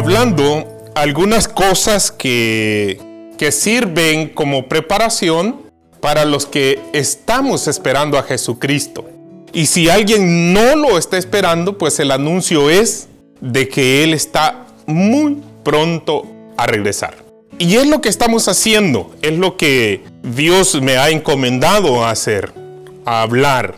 [0.00, 2.98] hablando algunas cosas que,
[3.36, 5.60] que sirven como preparación
[6.00, 9.06] para los que estamos esperando a Jesucristo.
[9.52, 13.08] Y si alguien no lo está esperando, pues el anuncio es
[13.42, 16.24] de que Él está muy pronto
[16.56, 17.16] a regresar.
[17.58, 22.54] Y es lo que estamos haciendo, es lo que Dios me ha encomendado a hacer,
[23.04, 23.74] a hablar,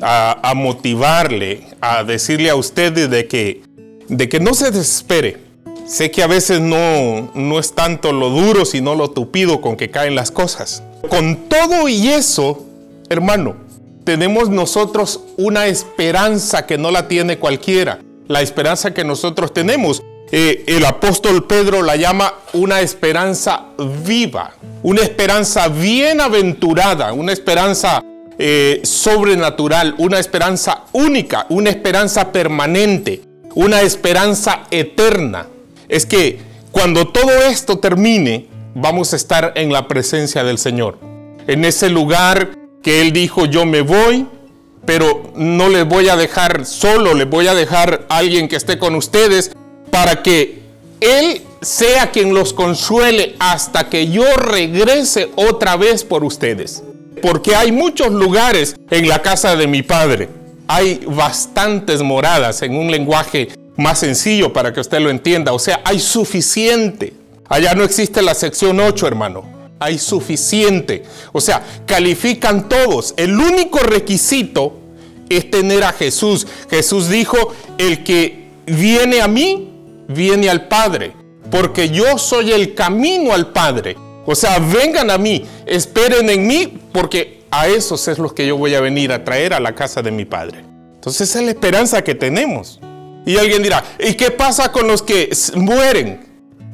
[0.00, 3.60] a, motivarle, a decirle a ustedes de que,
[4.08, 5.41] de que no se desespere.
[5.86, 9.90] Sé que a veces no, no es tanto lo duro, sino lo tupido con que
[9.90, 10.82] caen las cosas.
[11.08, 12.64] Con todo y eso,
[13.08, 13.56] hermano,
[14.04, 18.00] tenemos nosotros una esperanza que no la tiene cualquiera.
[18.28, 20.02] La esperanza que nosotros tenemos.
[20.30, 23.66] Eh, el apóstol Pedro la llama una esperanza
[24.02, 28.02] viva, una esperanza bienaventurada, una esperanza
[28.38, 33.20] eh, sobrenatural, una esperanza única, una esperanza permanente,
[33.54, 35.46] una esperanza eterna.
[35.88, 40.98] Es que cuando todo esto termine, vamos a estar en la presencia del Señor.
[41.46, 44.26] En ese lugar que Él dijo, yo me voy,
[44.84, 48.78] pero no les voy a dejar solo, les voy a dejar a alguien que esté
[48.78, 49.52] con ustedes
[49.90, 50.62] para que
[51.00, 56.82] Él sea quien los consuele hasta que yo regrese otra vez por ustedes.
[57.20, 60.28] Porque hay muchos lugares en la casa de mi Padre.
[60.74, 65.52] Hay bastantes moradas en un lenguaje más sencillo para que usted lo entienda.
[65.52, 67.12] O sea, hay suficiente.
[67.46, 71.02] Allá no existe la sección 8, hermano hay suficiente.
[71.32, 73.14] O sea, califican todos.
[73.16, 74.78] El único requisito
[75.28, 76.46] es tener a Jesús.
[76.70, 77.36] Jesús dijo,
[77.78, 79.70] el que viene a mí,
[80.08, 81.12] viene al Padre,
[81.50, 83.96] porque yo soy el camino al Padre.
[84.24, 88.56] O sea, vengan a mí, esperen en mí, porque a esos es los que yo
[88.56, 90.64] voy a venir a traer a la casa de mi Padre.
[90.94, 92.80] Entonces es la esperanza que tenemos.
[93.26, 96.20] Y alguien dirá, ¿y qué pasa con los que mueren?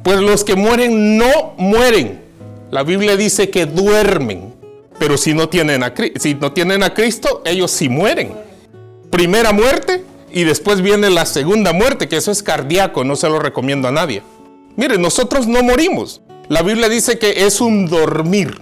[0.03, 2.21] Pues los que mueren no mueren,
[2.71, 4.53] la Biblia dice que duermen,
[4.97, 8.33] pero si no tienen a, si no tienen a Cristo, ellos sí mueren.
[9.09, 13.39] Primera muerte y después viene la segunda muerte, que eso es cardíaco, no se lo
[13.39, 14.21] recomiendo a nadie.
[14.75, 16.21] Mire, nosotros no morimos.
[16.49, 18.59] La Biblia dice que es un dormir.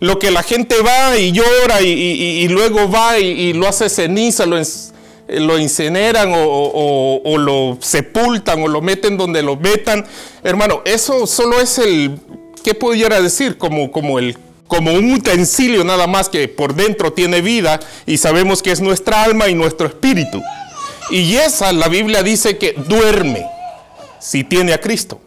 [0.00, 4.56] Lo que la gente va y llora y, luego va y, lo hace ceniza, lo,
[5.28, 10.06] lo incineran o, o, lo sepultan o lo meten donde lo metan.
[10.42, 12.18] Hermano, eso solo es el
[12.66, 13.58] ¿qué pudiera decir?
[13.58, 14.36] Como, como, el,
[14.66, 19.22] como un utensilio nada más que por dentro tiene vida y sabemos que es nuestra
[19.22, 20.42] alma y nuestro espíritu.
[21.10, 23.46] Y esa, la Biblia dice que duerme
[24.20, 25.20] si tiene a Cristo.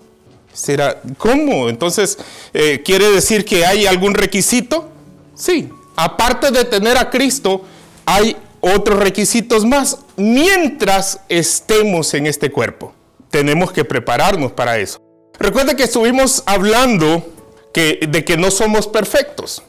[0.54, 1.70] ¿Será cómo?
[1.70, 2.18] Entonces,
[2.54, 4.90] eh, ¿quiere decir que hay algún requisito?
[5.36, 5.70] Sí.
[5.96, 7.64] Aparte de tener a Cristo,
[8.06, 12.94] hay otros requisitos más mientras estemos en este cuerpo.
[13.30, 15.00] Tenemos que prepararnos para eso.
[15.40, 17.26] Recuerda que estuvimos hablando
[17.74, 19.62] que, de que no somos perfectos.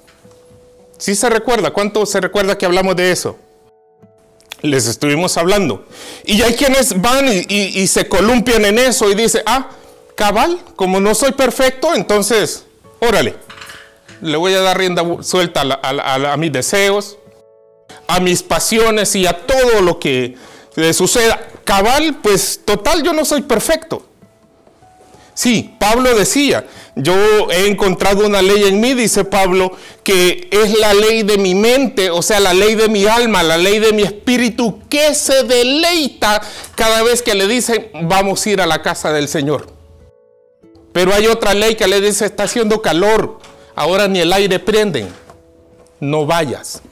[1.00, 1.70] ¿Sí se recuerda?
[1.70, 3.38] ¿Cuánto se recuerda que hablamos de eso?
[4.60, 5.86] Les estuvimos hablando.
[6.26, 9.70] Y hay quienes van y, se columpian en eso y dicen, ah,
[10.20, 12.66] cabal, como no soy perfecto, entonces,
[13.00, 13.36] órale,
[14.20, 17.16] le voy a dar rienda suelta a, mis deseos,
[18.06, 20.36] a mis pasiones y a todo lo que
[20.76, 21.41] le suceda.
[21.64, 24.04] Cabal, pues total, yo no soy perfecto.
[25.32, 26.66] Sí, Pablo decía,
[26.97, 27.14] yo
[27.50, 29.72] he encontrado una ley en mí, dice Pablo,
[30.04, 33.56] que es la ley de mi mente, o sea, la ley de mi alma, la
[33.56, 36.42] ley de mi espíritu, que se deleita
[36.75, 39.79] cada vez que le dicen, vamos a ir a la casa del Señor.
[40.92, 43.38] Pero hay otra ley que le dice, está haciendo calor,
[43.74, 45.08] ahora ni el aire prenden,
[46.00, 46.82] no vayas.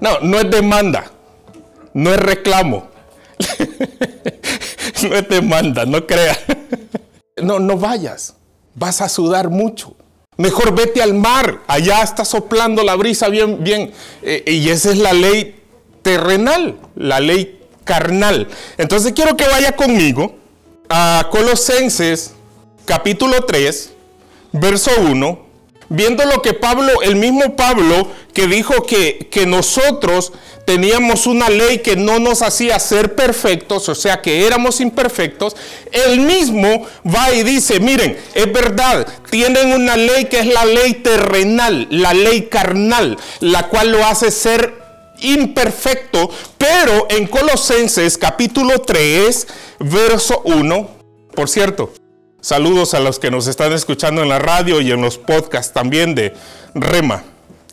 [0.00, 1.10] No, no es demanda,
[1.94, 2.88] no es reclamo,
[5.08, 6.36] no es demanda, no crea
[7.40, 8.34] no, no vayas,
[8.74, 9.94] vas a sudar mucho.
[10.36, 13.92] Mejor vete al mar, allá está soplando la brisa bien, bien.
[14.22, 15.60] Eh, y esa es la ley
[16.02, 18.48] terrenal, la ley carnal.
[18.78, 20.36] Entonces quiero que vaya conmigo
[20.88, 22.32] a Colosenses
[22.84, 23.92] capítulo 3,
[24.52, 25.46] verso 1,
[25.88, 30.32] viendo lo que Pablo, el mismo Pablo, que dijo que, que nosotros
[30.64, 35.56] teníamos una ley que no nos hacía ser perfectos, o sea que éramos imperfectos,
[35.90, 40.94] él mismo va y dice, miren, es verdad, tienen una ley que es la ley
[40.94, 44.80] terrenal, la ley carnal, la cual lo hace ser
[45.20, 49.46] imperfecto, pero en Colosenses capítulo 3,
[49.80, 50.88] verso 1,
[51.34, 51.92] por cierto,
[52.42, 56.14] saludos a los que nos están escuchando en la radio y en los podcasts también
[56.14, 56.34] de
[56.74, 57.24] Rema.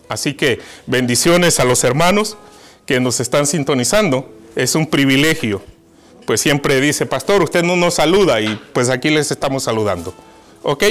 [0.07, 2.38] Así que bendiciones a los hermanos
[2.86, 5.62] que nos están sintonizando, es un privilegio
[6.30, 10.13] pues siempre dice, pastor, usted no nos saluda y pues aquí les estamos saludando.
[10.62, 10.83] ¿Ok?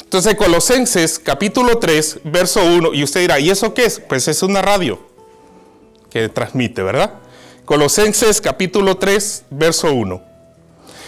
[0.00, 4.00] Entonces Colosenses capítulo 3, verso 1, y usted dirá, ¿y eso qué es?
[4.00, 4.98] Pues es una radio
[6.10, 7.20] que transmite, ¿verdad?
[7.66, 10.20] Colosenses capítulo 3, verso 1.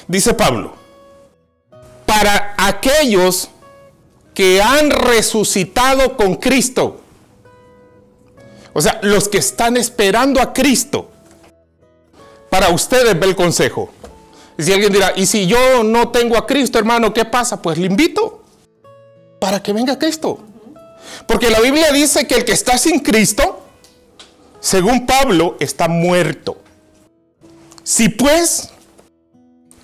[0.06, 0.76] Dice Pablo,
[2.14, 3.48] para aquellos
[4.34, 7.00] que han resucitado con Cristo,
[8.74, 11.10] o sea, los que están esperando a Cristo,
[12.50, 13.90] para ustedes ve el consejo.
[14.58, 17.62] Si alguien dirá, ¿y si yo no tengo a Cristo, hermano, qué pasa?
[17.62, 18.44] Pues le invito
[19.40, 20.38] para que venga Cristo.
[21.26, 23.64] Porque la Biblia dice que el que está sin Cristo,
[24.60, 26.58] según Pablo, está muerto.
[27.82, 28.68] Si pues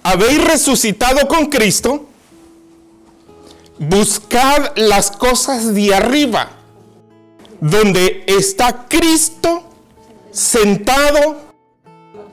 [0.03, 2.08] habéis resucitado con Cristo,
[3.79, 6.51] buscad las cosas de arriba
[7.61, 9.65] donde está Cristo
[10.31, 11.37] sentado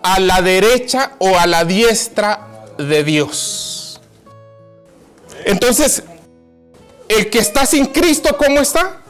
[0.04, 4.00] a la derecha o a la diestra de Dios.
[5.46, 6.04] Entonces,
[7.08, 9.02] el que está sin Cristo, ¿cómo está?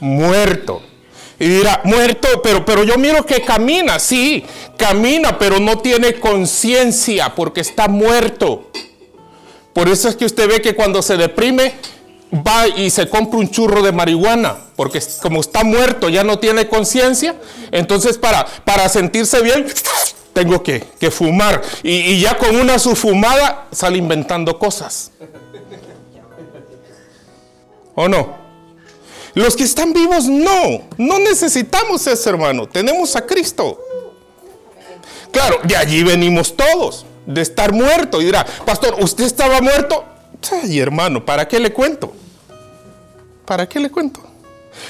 [0.00, 0.82] Muerto.
[1.38, 4.44] Y dirá, muerto, pero, pero yo miro que camina, sí,
[4.76, 8.70] camina, pero no tiene conciencia porque está muerto.
[9.72, 11.74] Por eso es que usted ve que cuando se deprime,
[12.32, 16.68] va y se compra un churro de marihuana, porque como está muerto, ya no tiene
[16.68, 17.36] conciencia,
[17.70, 19.66] entonces para, para sentirse bien,
[20.32, 21.62] tengo que, fumar.
[21.82, 25.10] Y, ya con una su fumada sale inventando cosas.
[27.94, 28.40] ¿O no?
[29.34, 33.78] Los que están vivos, no, no necesitamos eso, hermano, tenemos a Cristo.
[35.30, 38.20] Claro, de allí venimos todos, de estar muerto.
[38.20, 40.04] Y dirá, pastor, ¿usted estaba muerto?
[40.50, 42.12] Ay, hermano, ¿para qué le cuento?
[43.46, 44.20] ¿Para qué le cuento?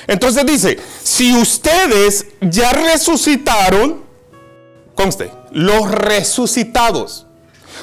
[0.06, 4.02] Entonces dice, si ustedes ya resucitaron,
[4.94, 7.26] conste, los resucitados.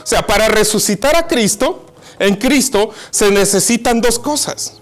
[0.04, 1.86] O sea, para resucitar a Cristo,
[2.19, 4.80] en Cristo se necesitan dos cosas.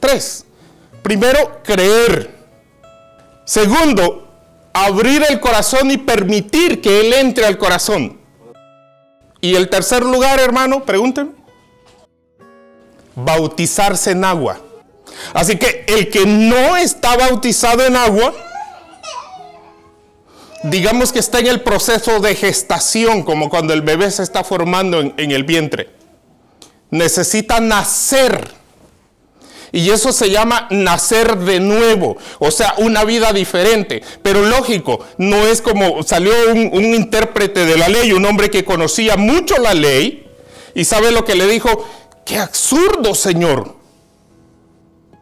[0.00, 0.44] Tres.
[1.02, 2.34] Primero, creer.
[3.44, 4.28] Segundo,
[4.72, 8.15] abrir el corazón y permitir que Él entre al corazón.
[9.46, 11.32] Y el tercer lugar, hermano, pregúntenme
[13.14, 14.60] bautizarse en agua.
[15.32, 18.34] Así que el que no está bautizado en agua,
[20.64, 25.00] digamos que está en el proceso de gestación, como cuando el bebé se está formando
[25.00, 25.90] en, el vientre,
[26.90, 28.65] necesita nacer.
[29.76, 34.02] Y eso se llama nacer de nuevo, o sea, una vida diferente.
[34.22, 39.18] Pero lógico, no es como salió un, intérprete de la ley, un hombre que conocía
[39.18, 40.26] mucho la ley,
[40.74, 41.86] y sabe lo que le dijo,
[42.24, 43.76] ¡Qué absurdo, Señor!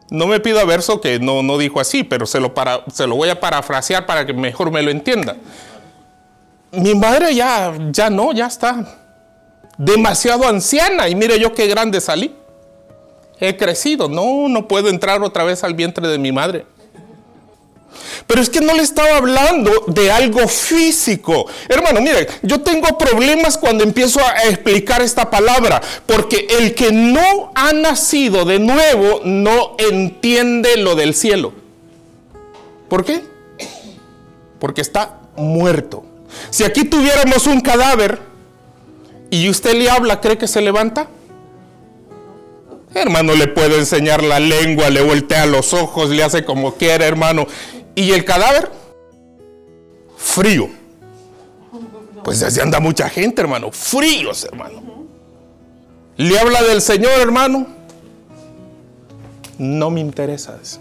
[0.09, 3.07] No me pido a verso que no, no dijo así, pero se lo, para, se
[3.07, 5.35] lo voy a parafrasear para que mejor me lo entienda.
[6.71, 9.01] Mi madre ya, ya no, ya está
[9.77, 12.33] demasiado anciana y mire yo qué grande salí.
[13.39, 16.65] He crecido, no, no puedo entrar otra vez al vientre de mi madre.
[18.27, 21.45] Pero es que no le estaba hablando de algo físico.
[21.69, 27.51] Hermano, mire, yo tengo problemas cuando empiezo a explicar esta palabra, porque el que no
[27.55, 31.53] ha nacido de nuevo no entiende lo del cielo.
[32.89, 33.21] ¿Por qué?
[34.59, 36.03] Porque está muerto.
[36.49, 38.19] Si aquí tuviéramos un cadáver
[39.29, 41.07] y usted le habla, ¿cree que se levanta?
[42.95, 47.45] Hermano, le puede enseñar la lengua, le voltea los ojos, le hace como quiera, hermano.
[47.93, 48.71] ¿Y el cadáver?
[50.17, 50.69] Frío.
[52.23, 53.69] Pues así anda mucha gente, hermano.
[53.73, 54.81] Fríos, hermano.
[56.15, 57.67] ¿Le habla del Señor, hermano?
[59.57, 60.79] No me interesa eso.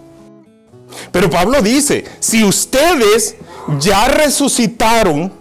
[1.11, 3.35] Pero Pablo dice, si ustedes
[3.81, 5.33] ya resucitaron,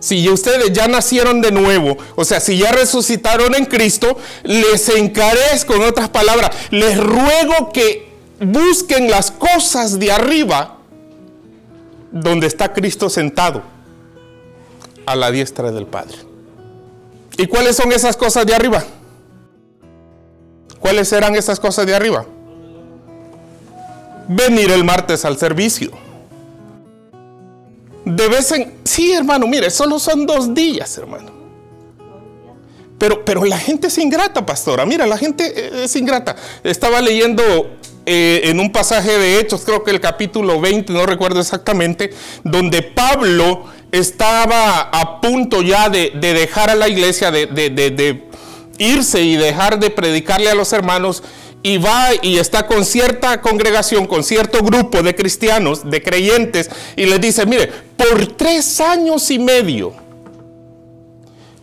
[0.00, 5.74] si ustedes ya nacieron de nuevo, o sea, si ya resucitaron en Cristo, les encarezco,
[5.74, 10.78] en otras palabras, les ruego que busquen las cosas de arriba
[12.10, 13.62] donde está Cristo sentado
[15.04, 16.16] a la diestra del Padre.
[17.36, 18.82] ¿Y cuáles son esas cosas de arriba?
[20.78, 22.24] ¿Cuáles serán esas cosas de arriba?
[24.28, 25.90] Venir el martes al servicio.
[28.16, 28.74] De vez en...
[28.84, 31.30] Sí, hermano, mire, solo son dos días, hermano.
[32.98, 34.84] Pero, pero la gente es ingrata, pastora.
[34.84, 36.36] Mira, la gente es ingrata.
[36.62, 37.70] Estaba leyendo
[38.06, 42.10] eh, en un pasaje de Hechos, creo que el capítulo 20, no recuerdo exactamente,
[42.42, 48.22] donde Pablo estaba a punto ya de, dejar a la iglesia, de,
[48.78, 51.22] irse y dejar de predicarle a los hermanos.
[51.62, 57.06] Y va y está con cierta congregación, con cierto grupo de cristianos, de creyentes, y
[57.06, 59.92] les dice, mire, por tres años y medio,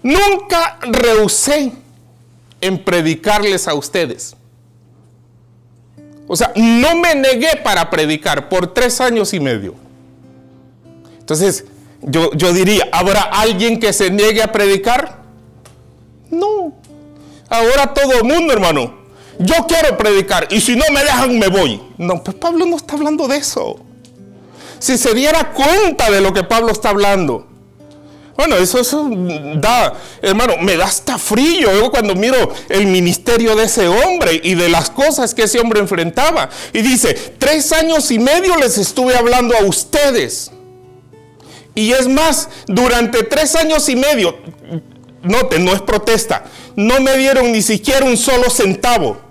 [0.04, 1.72] nunca rehusé
[2.62, 4.36] en predicarles a ustedes.
[6.28, 9.76] O sea, no me negué para predicar por tres años y medio.
[11.20, 11.66] Entonces,
[12.02, 15.24] yo, yo diría, ¿habrá alguien que se niegue a predicar?
[16.30, 16.74] No.
[17.50, 19.07] Ahora todo el mundo, hermano.
[19.40, 21.82] Yo quiero predicar y si no me dejan me voy.
[21.98, 23.80] No, pues Pablo no está hablando de eso.
[24.80, 27.48] Si se diera cuenta de lo que Pablo está hablando.
[28.36, 29.10] Bueno, eso, eso
[29.56, 34.54] da, hermano, me da hasta frío yo cuando miro el ministerio de ese hombre y
[34.54, 36.48] de las cosas que ese hombre enfrentaba.
[36.72, 40.52] Y dice, tres años y medio les estuve hablando a ustedes.
[41.74, 44.38] Y es más, durante tres años y medio,
[45.24, 49.27] noten, no es protesta, no me dieron ni siquiera un solo centavo.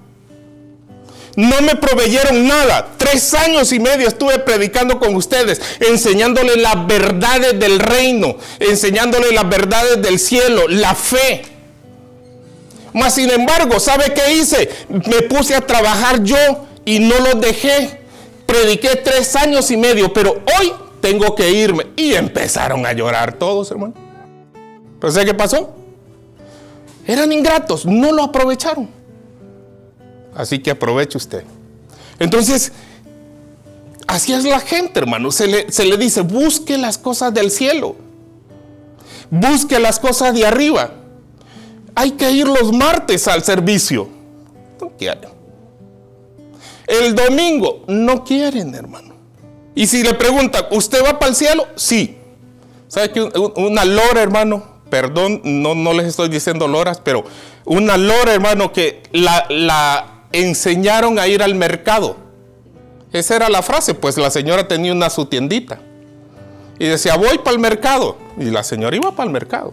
[1.36, 2.88] No me proveyeron nada.
[2.96, 9.46] Tres años y medio estuve predicando con ustedes, enseñándoles las verdades del reino, enseñándoles las
[9.46, 11.42] verdades del cielo, la fe.
[12.94, 14.70] Mas sin embargo, ¿sabe qué hice?
[14.88, 18.00] Me puse a trabajar yo y no los dejé.
[18.46, 21.88] Prediqué tres años y medio, pero hoy tengo que irme.
[21.96, 23.92] Y empezaron a llorar todos, hermano.
[24.98, 25.74] ¿Pero sé qué pasó?
[27.06, 28.95] Eran ingratos, no lo aprovecharon.
[30.36, 31.44] Así que aproveche usted.
[32.18, 32.72] Entonces,
[34.06, 35.32] así es la gente, hermano.
[35.32, 37.96] Se le, se le dice, busque las cosas del cielo.
[39.30, 40.92] Busque las cosas de arriba.
[41.94, 44.08] Hay que ir los martes al servicio.
[44.80, 45.30] No quieren.
[46.86, 49.14] El domingo no quieren, hermano.
[49.74, 51.66] Y si le preguntan, ¿usted va para el cielo?
[51.74, 52.16] Sí.
[52.88, 54.76] ¿Sabe que una lora, hermano?
[54.90, 57.24] Perdón, no, no les estoy diciendo loras, pero
[57.64, 62.16] una lora, hermano, que la, la enseñaron a ir al mercado.
[63.12, 65.80] Esa era la frase, pues la señora tenía una su tiendita.
[66.78, 68.16] Y decía, voy para el mercado.
[68.38, 69.72] Y la señora iba para el mercado.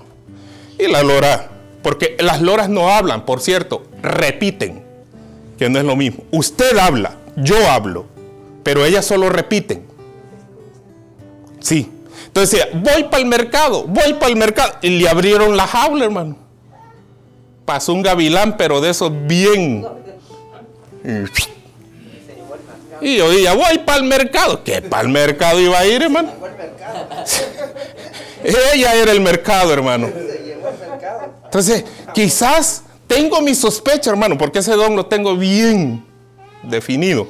[0.80, 1.50] Y la lora,
[1.82, 4.84] porque las loras no hablan, por cierto, repiten,
[5.58, 6.24] que no es lo mismo.
[6.32, 8.06] Usted habla, yo hablo,
[8.64, 9.86] pero ellas solo repiten.
[11.60, 11.92] Sí.
[12.28, 14.74] Entonces decía, voy para el mercado, voy para el mercado.
[14.82, 16.38] Y le abrieron la jaula, hermano.
[17.66, 19.86] Pasó un gavilán, pero de esos bien
[23.02, 24.64] y yo dije, voy para el mercado.
[24.64, 26.32] ¿Qué para el mercado iba a ir, hermano?
[28.44, 30.10] Ella era el mercado, hermano.
[31.46, 36.06] Entonces, quizás tengo mi sospecha, hermano, porque ese don lo tengo bien
[36.64, 37.28] definido.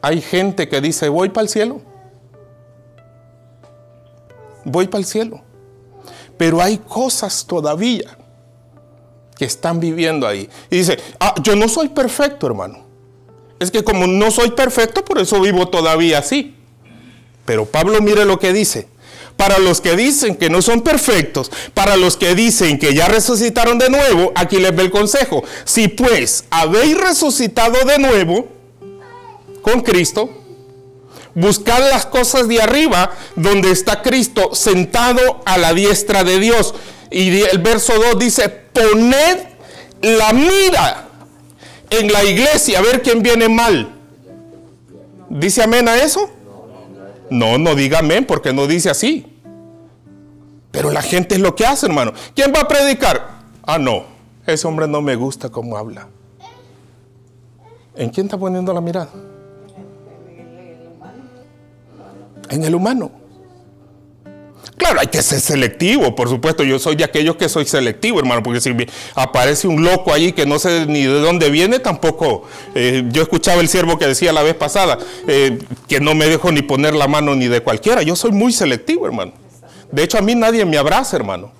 [0.00, 1.80] Hay gente que dice, voy para el cielo.
[4.64, 5.42] Voy para el cielo.
[6.36, 8.16] Pero hay cosas todavía
[9.38, 10.48] que están viviendo ahí.
[10.68, 12.84] Y dice, ah, yo no soy perfecto, hermano.
[13.60, 16.54] Es que como no soy perfecto, por eso vivo todavía así.
[17.44, 18.88] Pero Pablo mire lo que dice.
[19.36, 23.78] Para los que dicen que no son perfectos, para los que dicen que ya resucitaron
[23.78, 25.44] de nuevo, aquí les ve el consejo.
[25.64, 28.48] Si pues habéis resucitado de nuevo
[29.62, 30.28] con Cristo,
[31.38, 36.74] buscad las cosas de arriba donde está Cristo sentado a la diestra de Dios.
[37.10, 39.38] Y el verso 2 dice, poned
[40.02, 41.08] la mira
[41.90, 43.94] en la iglesia a ver quién viene mal.
[45.30, 46.28] ¿Dice amén a eso?
[47.30, 49.26] No, no diga amén porque no dice así.
[50.70, 52.12] Pero la gente es lo que hace, hermano.
[52.34, 53.38] ¿Quién va a predicar?
[53.62, 54.04] Ah, no,
[54.46, 56.08] ese hombre no me gusta cómo habla.
[57.94, 59.10] ¿En quién está poniendo la mirada?
[62.50, 63.10] En el humano.
[64.76, 66.62] Claro, hay que ser selectivo, por supuesto.
[66.62, 68.74] Yo soy de aquellos que soy selectivo, hermano, porque si
[69.14, 72.44] aparece un loco allí que no sé ni de dónde viene, tampoco.
[72.74, 76.52] Eh, yo escuchaba el siervo que decía la vez pasada eh, que no me dejo
[76.52, 78.02] ni poner la mano ni de cualquiera.
[78.02, 79.32] Yo soy muy selectivo, hermano.
[79.90, 81.50] De hecho, a mí nadie me abraza, hermano.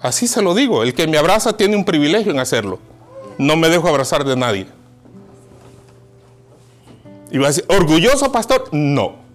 [0.00, 0.82] Así se lo digo.
[0.82, 2.80] El que me abraza tiene un privilegio en hacerlo.
[3.38, 4.66] No me dejo abrazar de nadie.
[7.30, 8.68] Y va a decir, ¿orgulloso, pastor?
[8.72, 9.27] No.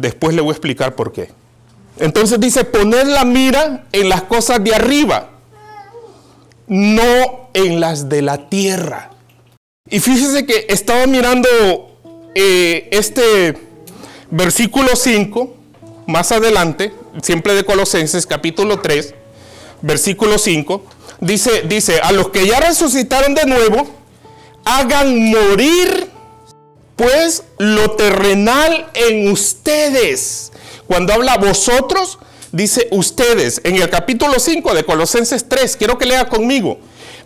[0.00, 1.30] Después le voy a explicar por qué.
[1.98, 5.28] Entonces dice, poner la mira en las cosas de arriba,
[6.66, 9.10] no en las de la tierra.
[9.88, 11.48] Y fíjese que estaba mirando
[12.34, 13.58] eh, este
[14.30, 15.54] versículo 5,
[16.06, 16.92] más adelante,
[17.22, 19.14] siempre de Colosenses capítulo 3,
[19.82, 20.82] versículo 5,
[21.20, 23.86] dice, dice, a los que ya resucitaron de nuevo,
[24.64, 26.09] hagan morir
[27.00, 30.52] pues lo terrenal en ustedes.
[30.86, 32.18] Cuando habla vosotros,
[32.52, 33.62] dice ustedes.
[33.64, 36.78] En el capítulo 5 de Colosenses 3, quiero que lea conmigo.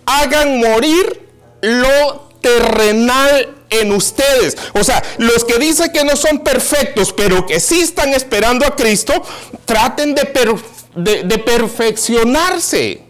[0.06, 1.28] Hagan morir
[1.60, 4.56] lo terrenal en ustedes.
[4.74, 8.76] O sea, los que dicen que no son perfectos, pero que sí están esperando a
[8.76, 9.24] Cristo,
[9.64, 13.02] traten de, de, perfeccionarse.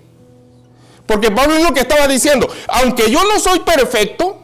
[1.04, 4.43] Porque Pablo es lo que estaba diciendo, aunque yo no soy perfecto,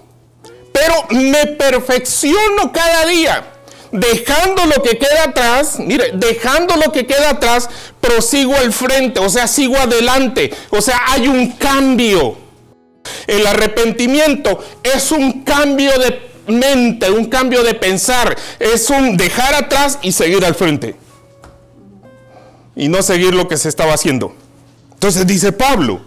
[0.81, 3.45] pero me perfecciono cada día.
[3.93, 7.69] Dejando lo que queda atrás, mire, dejando lo que queda atrás,
[8.01, 12.37] prosigo al frente, o sea, sigo adelante, o sea, hay un cambio.
[13.27, 19.99] El arrepentimiento es un cambio de mente, un cambio de pensar, es un dejar atrás
[20.03, 20.95] y seguir al frente.
[22.77, 24.35] Y no seguir lo que se estaba haciendo.
[24.93, 26.01] Entonces dice Pablo,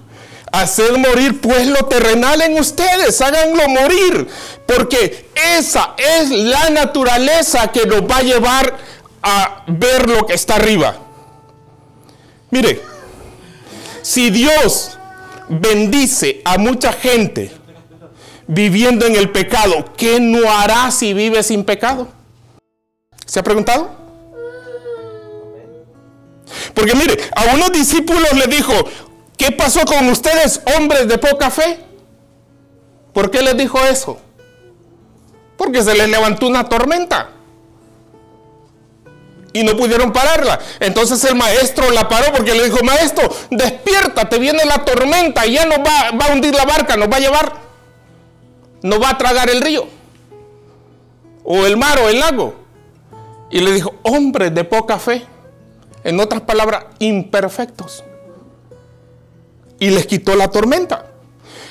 [0.53, 4.27] haced morir pues lo terrenal en ustedes, háganlo morir,
[4.67, 8.77] porque esa es la naturaleza que nos va a llevar
[9.23, 10.95] a ver lo que está arriba.
[12.51, 12.79] Mire,
[14.03, 14.97] si Dios
[15.49, 17.51] bendice a mucha gente
[18.45, 22.07] viviendo en el pecado, ¿qué no hará si vive sin pecado?
[23.25, 23.89] ¿Se ha preguntado?
[26.75, 28.73] Porque mire, a unos discípulos le dijo,
[29.37, 31.79] ¿qué pasó con ustedes, hombres de poca fe?
[33.13, 34.19] ¿Por qué les dijo eso?
[35.57, 37.29] Porque se les levantó una tormenta
[39.53, 40.59] y no pudieron pararla.
[40.79, 45.65] Entonces el maestro la paró porque le dijo, maestro, despierta, te viene la tormenta ya
[45.65, 47.53] nos va, va, a hundir la barca, nos va a llevar,
[48.81, 49.87] nos va a tragar el río,
[51.43, 52.55] o el mar o el lago.
[53.51, 55.23] Y le dijo, hombres de poca fe,
[56.03, 58.03] en otras palabras, imperfectos.
[59.83, 61.07] Y les quitó la tormenta.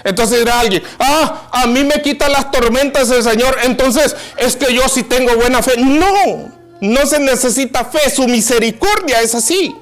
[0.04, 4.74] Entonces dirá alguien, ah, a mí me quitan las tormentas el Señor, entonces es que
[4.74, 5.76] yo sí tengo buena fe.
[5.78, 9.74] No, no se necesita fe, su misericordia es así.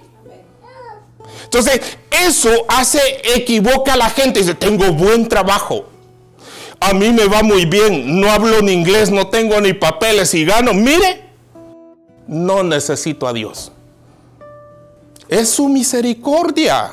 [1.44, 1.80] Entonces,
[2.24, 3.00] eso hace,
[3.34, 4.38] equivoca a la gente.
[4.38, 5.86] Dice, tengo buen trabajo.
[6.78, 8.20] A mí me va muy bien.
[8.20, 10.72] No hablo ni inglés, no tengo ni papeles y gano.
[10.72, 11.24] Mire,
[12.28, 13.72] no necesito a Dios.
[15.28, 16.92] Es su misericordia.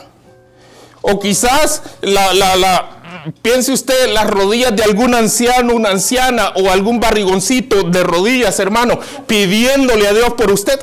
[1.09, 6.69] O quizás la, la, la, piense usted las rodillas de algún anciano, una anciana o
[6.69, 10.79] algún barrigoncito de rodillas, hermano, pidiéndole a Dios por usted.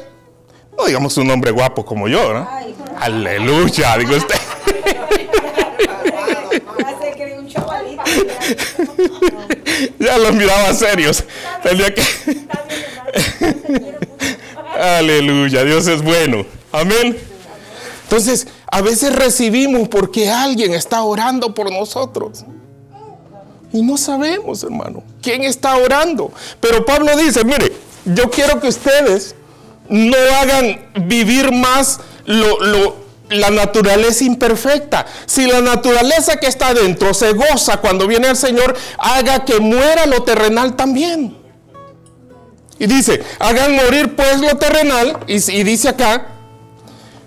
[0.77, 2.49] No digamos un hombre guapo como yo, ¿no?
[2.99, 4.35] Aleluya, digo usted.
[9.99, 11.25] ya los miraba serios.
[14.81, 16.45] Aleluya, Dios es bueno.
[16.73, 17.17] Amén.
[18.05, 22.45] Entonces, a veces recibimos porque alguien está orando por nosotros.
[23.73, 26.33] Y no sabemos, hermano, quién está orando.
[26.59, 27.73] Pero Pablo dice, mire,
[28.05, 29.37] yo quiero que ustedes
[29.89, 32.01] no hagan vivir más
[33.29, 35.07] la naturaleza imperfecta.
[35.25, 40.05] Si la naturaleza que está dentro se goza cuando viene el Señor, haga que muera
[40.07, 41.37] lo terrenal también.
[42.81, 46.27] Y dice, hagan morir pues lo terrenal, y, y dice acá,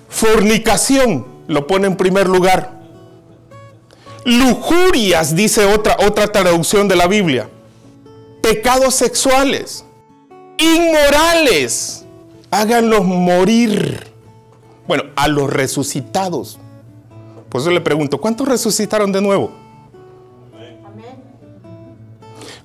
[0.09, 2.77] Fornicación lo pone en primer lugar.
[4.25, 7.49] Lujurias, dice otra, otra traducción de la Biblia.
[8.41, 9.85] Pecados sexuales.
[10.57, 12.05] Inmorales.
[12.51, 14.07] Háganlos morir.
[14.87, 16.59] Bueno, a los resucitados.
[17.49, 19.51] Por eso le pregunto, ¿cuántos resucitaron de nuevo?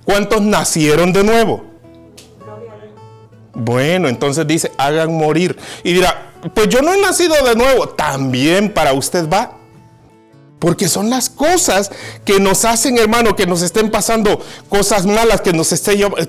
[0.03, 1.72] ¿Cuántos nacieron de nuevo?
[3.53, 5.57] Bueno, entonces dice, hagan morir.
[5.83, 7.89] Y dirá, pues yo no he nacido de nuevo.
[7.89, 9.57] También para usted va.
[10.59, 11.91] Porque son las cosas
[12.23, 15.73] que nos hacen, hermano, que nos estén pasando cosas malas, que nos,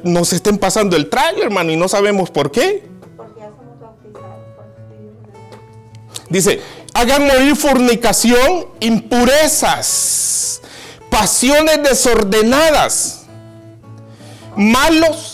[0.02, 2.82] nos estén pasando el trailer, hermano, y no sabemos por qué.
[6.28, 6.60] Dice,
[6.94, 10.62] hagan morir fornicación, impurezas,
[11.10, 13.26] pasiones desordenadas,
[14.56, 15.33] malos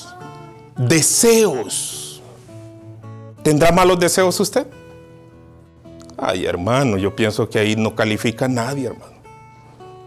[0.89, 2.01] deseos
[3.43, 4.67] ¿Tendrá malos deseos usted?
[6.17, 9.15] Ay, hermano, yo pienso que ahí no califica nadie, hermano.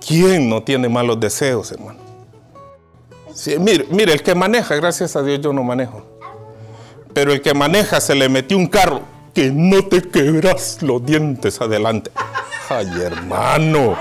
[0.05, 1.99] ¿Quién no tiene malos deseos, hermano?
[3.59, 6.03] mire, mire, el que maneja, gracias a Dios yo no manejo.
[7.13, 9.01] Pero el que maneja se le metió un carro
[9.33, 12.11] que no te quebras los dientes adelante.
[12.69, 13.97] Ay, hermano.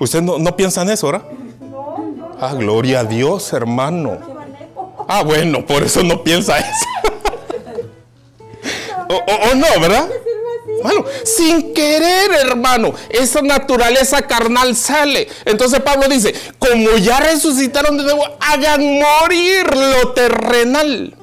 [0.00, 1.22] ¿Usted no, no piensa en eso, ahora?
[2.40, 4.18] Ah, gloria a Dios, hermano.
[5.08, 6.86] Ah, bueno, por eso no piensa eso.
[9.08, 10.08] o, no, ¿verdad?
[10.82, 15.26] Bueno, sin querer, hermano, esa naturaleza carnal sale.
[15.44, 21.17] Entonces Pablo dice, como ya resucitaron de nuevo, hagan morir lo terrenal.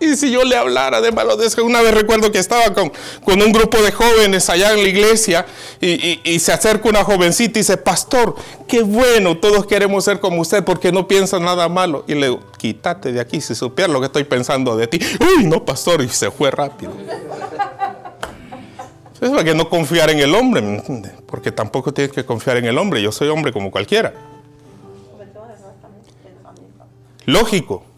[0.00, 1.10] Y si yo le hablara de
[1.62, 2.92] una vez recuerdo que estaba con,
[3.24, 5.46] con un grupo de jóvenes allá en la iglesia
[5.80, 8.36] y, se acerca una jovencita y dice, pastor,
[8.68, 12.04] qué bueno, todos queremos ser como usted porque no piensa nada malo.
[12.06, 15.00] Y le digo, quítate de aquí si supiera lo que estoy pensando de ti.
[15.20, 16.92] Uy, no, pastor, y se fue rápido.
[19.20, 20.82] Es para que no confiar en el hombre,
[21.26, 23.00] porque tampoco tienes que confiar en el hombre.
[23.00, 24.12] Yo soy hombre como cualquiera.
[27.24, 27.95] Lógico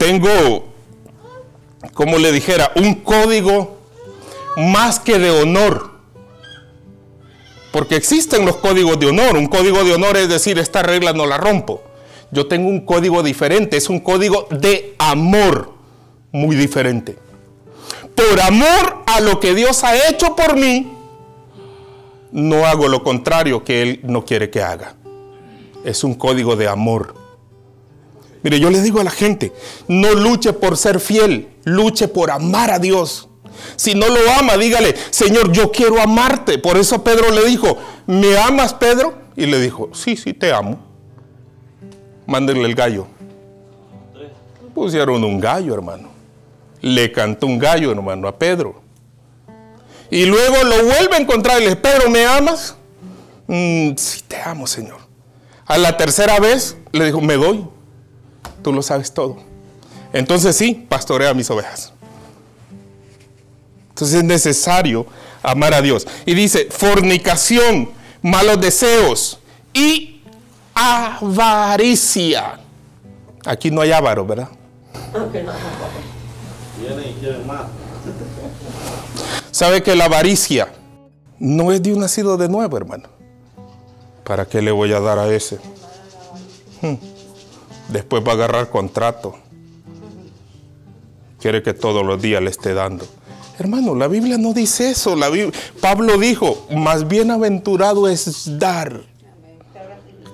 [0.00, 0.64] tengo,
[1.92, 3.76] como le dijera, un código
[4.56, 5.90] más que de honor.
[7.70, 9.36] Porque existen los códigos de honor.
[9.36, 11.82] Un código de honor es decir, esta regla no la rompo.
[12.30, 15.74] Yo tengo un código diferente, es un código de amor
[16.32, 17.18] muy diferente.
[18.14, 20.90] Por amor a lo que Dios ha hecho por mí,
[22.32, 24.94] no hago lo contrario que Él no quiere que haga.
[25.84, 27.19] Es un código de amor.
[28.42, 29.52] Mire, yo le digo a la gente,
[29.86, 33.28] no luche por ser fiel, luche por amar a Dios.
[33.76, 36.58] Si no lo ama, dígale, Señor, yo quiero amarte.
[36.58, 37.76] Por eso Pedro le dijo,
[38.06, 39.14] ¿me amas, Pedro?
[39.36, 40.78] Y le dijo, sí, sí, te amo.
[42.26, 43.06] Mándenle el gallo.
[44.74, 46.08] Pusieron un gallo, hermano.
[46.80, 48.80] Le cantó un gallo, hermano, a Pedro.
[50.10, 52.74] Y luego lo vuelve a encontrar y le dice, Pedro, ¿me amas?
[53.46, 54.98] Mm, sí, te amo, Señor.
[55.66, 57.64] A la tercera vez le dijo, me doy
[58.62, 59.36] tú lo sabes todo.
[60.12, 61.92] Entonces sí, pastorea mis ovejas.
[63.90, 65.06] Entonces es necesario
[65.42, 66.06] amar a Dios.
[66.26, 67.90] Y dice, fornicación,
[68.22, 69.38] malos deseos
[69.72, 70.22] y
[70.74, 72.60] avaricia.
[73.44, 74.48] Aquí no hay avaro, ¿verdad?
[79.50, 80.68] ¿Sabe que la avaricia
[81.38, 83.08] no es de un nacido de nuevo, hermano?
[84.24, 85.58] ¿Para qué le voy a dar a ese?
[86.80, 86.94] Hmm.
[87.90, 89.36] Después va a agarrar contrato.
[91.40, 93.06] Quiere que todos los días le esté dando.
[93.58, 95.16] Hermano, la Biblia no dice eso.
[95.80, 99.02] Pablo dijo, más bienaventurado es dar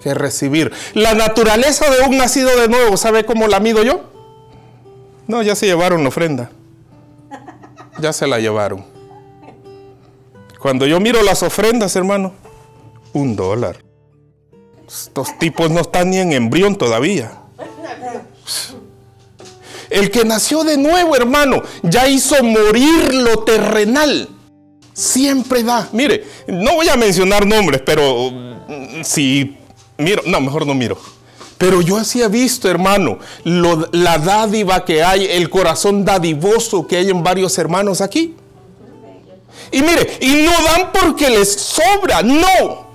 [0.03, 0.73] que recibir.
[0.95, 4.05] La naturaleza de un nacido de nuevo, ¿sabe cómo la mido yo?
[5.27, 6.51] No, ya se llevaron la ofrenda.
[7.99, 8.85] Ya se la llevaron.
[10.61, 12.33] Cuando yo miro las ofrendas, hermano,
[13.13, 13.79] un dólar.
[14.87, 17.33] Estos tipos no están ni en embrión todavía.
[19.91, 24.29] El que nació de nuevo, hermano, ya hizo morir lo terrenal.
[24.93, 25.89] Siempre da.
[25.93, 29.57] Mire, no voy a mencionar nombres, pero mm, si
[29.99, 30.99] miro, no, mejor no miro.
[31.59, 37.11] Pero yo así he visto, hermano, la dádiva que hay, el corazón dadivoso que hay
[37.11, 38.35] en varios hermanos aquí.
[39.71, 42.86] Y mire, y no dan porque les sobra, no.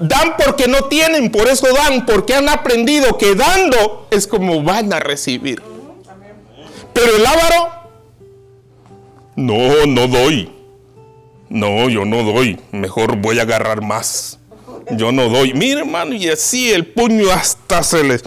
[0.00, 4.92] Dan porque no tienen, por eso dan, porque han aprendido que dando es como van
[4.92, 5.62] a recibir.
[6.94, 7.68] Pero el ávaro,
[9.36, 10.50] no, no doy.
[11.50, 12.58] No, yo no doy.
[12.72, 14.38] Mejor voy a agarrar más.
[14.92, 15.52] Yo no doy.
[15.52, 18.24] Mire, hermano, y así el puño hasta se les...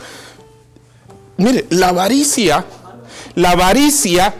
[1.37, 2.65] Mire, la avaricia,
[3.35, 4.35] la avaricia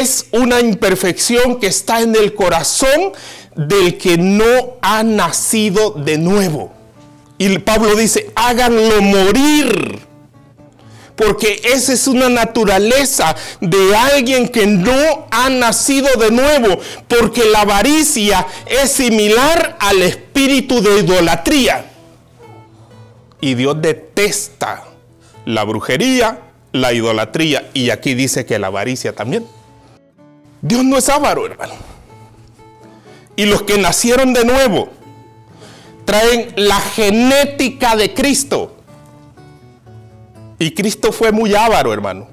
[0.00, 3.12] es una imperfección que está en el corazón
[3.58, 6.72] del que no ha nacido de nuevo.
[7.38, 9.98] Y Pablo dice, háganlo morir.
[11.16, 16.80] Porque esa es una naturaleza de alguien que no ha nacido de nuevo.
[17.08, 21.84] Porque la avaricia es similar al espíritu de idolatría.
[23.40, 24.84] Y Dios detesta
[25.44, 26.38] la brujería,
[26.70, 27.68] la idolatría.
[27.74, 29.44] Y aquí dice que la avaricia también.
[30.62, 31.97] Dios no es avaro, hermano.
[33.38, 34.88] Y los que nacieron de nuevo
[36.04, 38.74] traen la genética de Cristo.
[40.58, 42.26] Y Cristo fue muy avaro, hermano.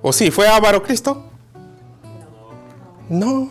[0.00, 0.30] ¿O sí?
[0.30, 1.24] ¿Fue avaro Cristo?
[3.08, 3.50] No.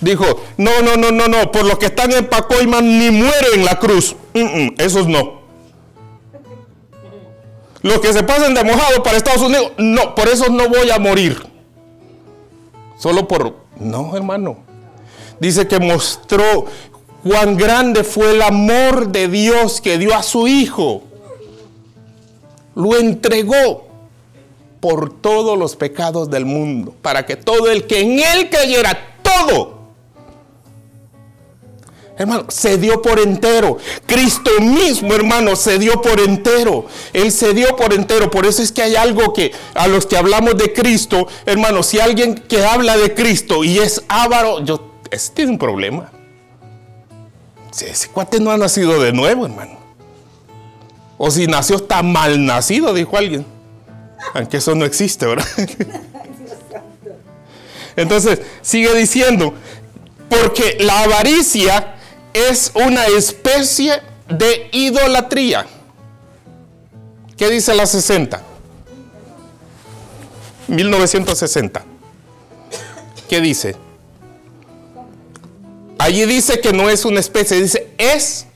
[0.00, 0.24] Dijo,
[0.56, 3.78] no, no, no, no, no, por los que están en Pacoiman ni mueren en la
[3.78, 4.16] cruz.
[4.78, 5.42] esos no.
[7.82, 10.98] Los que se pasen de mojado para Estados Unidos, no, por eso no voy a
[10.98, 11.40] morir.
[12.96, 13.54] Solo por...
[13.78, 14.66] No, hermano
[15.40, 16.66] dice que mostró
[17.22, 21.02] cuán grande fue el amor de Dios que dio a su Hijo.
[22.74, 23.86] Lo entregó
[24.80, 29.78] por todos los pecados del mundo, para que todo el que en Él creyera, todo,
[32.16, 33.78] hermano, se dio por entero.
[34.06, 36.86] Cristo mismo, hermano, se dio por entero.
[37.12, 38.30] Él se dio por entero.
[38.30, 42.00] Por eso es que hay algo que a los que hablamos de Cristo, hermano, si
[42.00, 46.10] alguien que habla de Cristo y es avaro, yo ese tiene un problema.
[47.72, 49.78] Ese cuate no ha nacido de nuevo, hermano.
[51.16, 53.44] O si nació está mal nacido, dijo alguien.
[54.34, 55.46] Aunque eso no existe, ¿verdad?
[57.96, 59.54] Entonces, sigue diciendo,
[60.28, 61.96] porque la avaricia
[62.32, 65.66] es una especie de idolatría.
[67.36, 68.42] ¿Qué dice la 60?
[70.68, 71.84] 1960.
[73.28, 73.87] ¿Qué dice?
[75.98, 78.46] Allí dice que no es una especie, dice es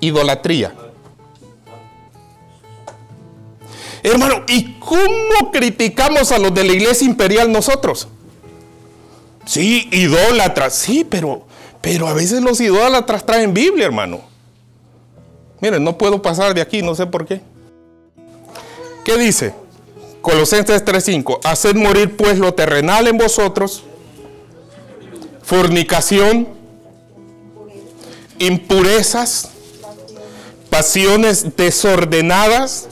[0.00, 0.74] idolatría.
[4.02, 8.08] Hermano, ¿y cómo criticamos a los de la iglesia imperial nosotros?
[9.44, 11.46] Sí, idólatras, sí, pero,
[11.80, 14.20] pero a veces los idólatras traen Biblia, hermano.
[15.60, 17.40] Miren, no puedo pasar de aquí, no sé por qué.
[19.04, 19.54] ¿Qué dice?
[20.20, 23.82] Colosenses 3:5, haced morir pues lo terrenal en vosotros,
[25.48, 26.46] fornicación,
[28.38, 29.48] impurezas,
[30.68, 32.86] pasiones desordenadas,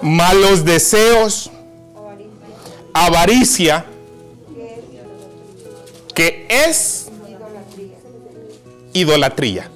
[0.00, 1.50] malos deseos,
[2.94, 3.84] avaricia,
[6.14, 7.08] que es
[8.94, 9.70] idolatría.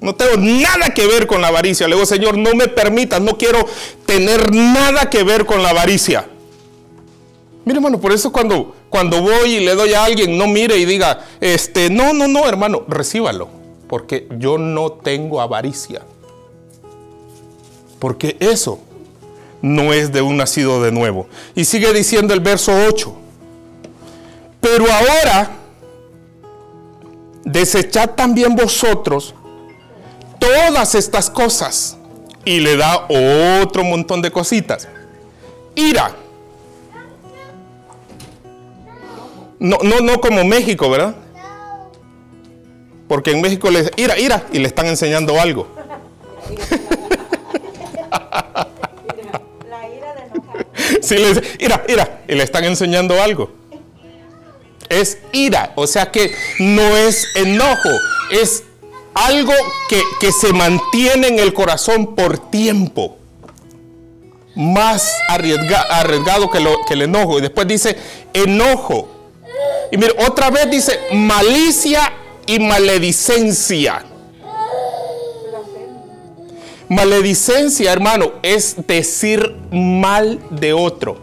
[0.00, 1.86] No tengo nada que ver con la avaricia.
[1.86, 3.64] Le digo, Señor, no me permitas, no quiero
[4.04, 6.26] tener nada que ver con la avaricia.
[7.64, 10.84] Mire, hermano, por eso cuando, cuando voy y le doy a alguien, no mire y
[10.84, 13.48] diga, este, no, no, no, hermano, recíbalo.
[13.88, 16.02] Porque yo no tengo avaricia.
[17.98, 18.80] Porque eso
[19.62, 21.26] no es de un nacido de nuevo.
[21.54, 23.14] Y sigue diciendo el verso 8.
[24.60, 25.50] Pero ahora,
[27.44, 29.34] desechad también vosotros
[30.38, 31.96] todas estas cosas.
[32.44, 33.06] Y le da
[33.62, 34.86] otro montón de cositas.
[35.74, 36.14] Ira.
[39.64, 41.14] No, no, no como México, ¿verdad?
[43.08, 45.66] Porque en México le ira, ira, y le están enseñando algo.
[51.00, 53.52] Si le dice, ira, ira, y le están enseñando algo.
[54.90, 57.88] Es ira, o sea que no es enojo,
[58.30, 58.64] es
[59.14, 59.54] algo
[59.88, 63.16] que, se mantiene en el corazón por tiempo.
[64.56, 67.38] Más arriesgado que, lo, que el enojo.
[67.38, 67.96] Y después dice
[68.34, 69.13] enojo.
[69.94, 72.12] Y mire, otra vez dice malicia
[72.48, 74.04] y maledicencia.
[76.88, 81.16] Maledicencia, hermano, es decir mal de otro.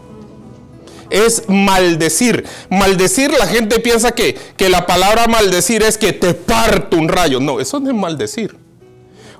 [1.10, 2.46] Es maldecir.
[2.70, 7.40] Maldecir, la gente piensa que, que la palabra maldecir es que te parto un rayo.
[7.40, 8.56] No, eso no es maldecir.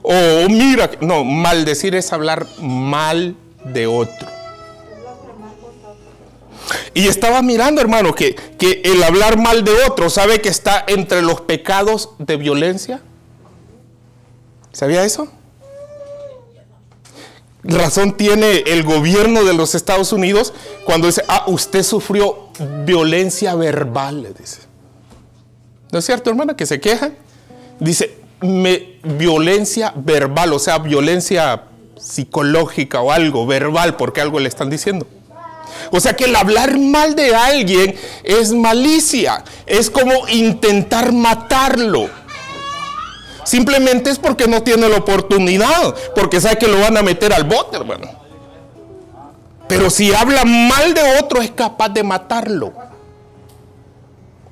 [0.03, 0.13] O
[0.51, 4.42] mira, no, maldecir es hablar mal de otro.
[6.95, 11.23] Y estaba mirando, hermano, que, que el hablar mal de otro, ¿sabe que está entre
[11.23, 13.03] los pecados de violencia?
[14.73, 15.29] ¿Sabía eso?
[17.65, 20.53] razón tiene el gobierno de los Estados Unidos
[20.85, 22.49] cuando dice, ah, usted sufrió
[22.85, 24.63] violencia verbal, le dice.
[25.93, 27.13] ¿No es cierto, hermana, que se queja?
[27.79, 31.65] Dice, me, violencia verbal, o sea, violencia
[31.97, 35.07] psicológica o algo, verbal, porque algo le están diciendo.
[35.91, 42.09] O sea que el hablar mal de alguien es malicia, es como intentar matarlo.
[43.45, 47.45] Simplemente es porque no tiene la oportunidad, porque sabe que lo van a meter al
[47.45, 48.09] bote, hermano.
[49.69, 52.73] Pero si habla mal de otro es capaz de matarlo.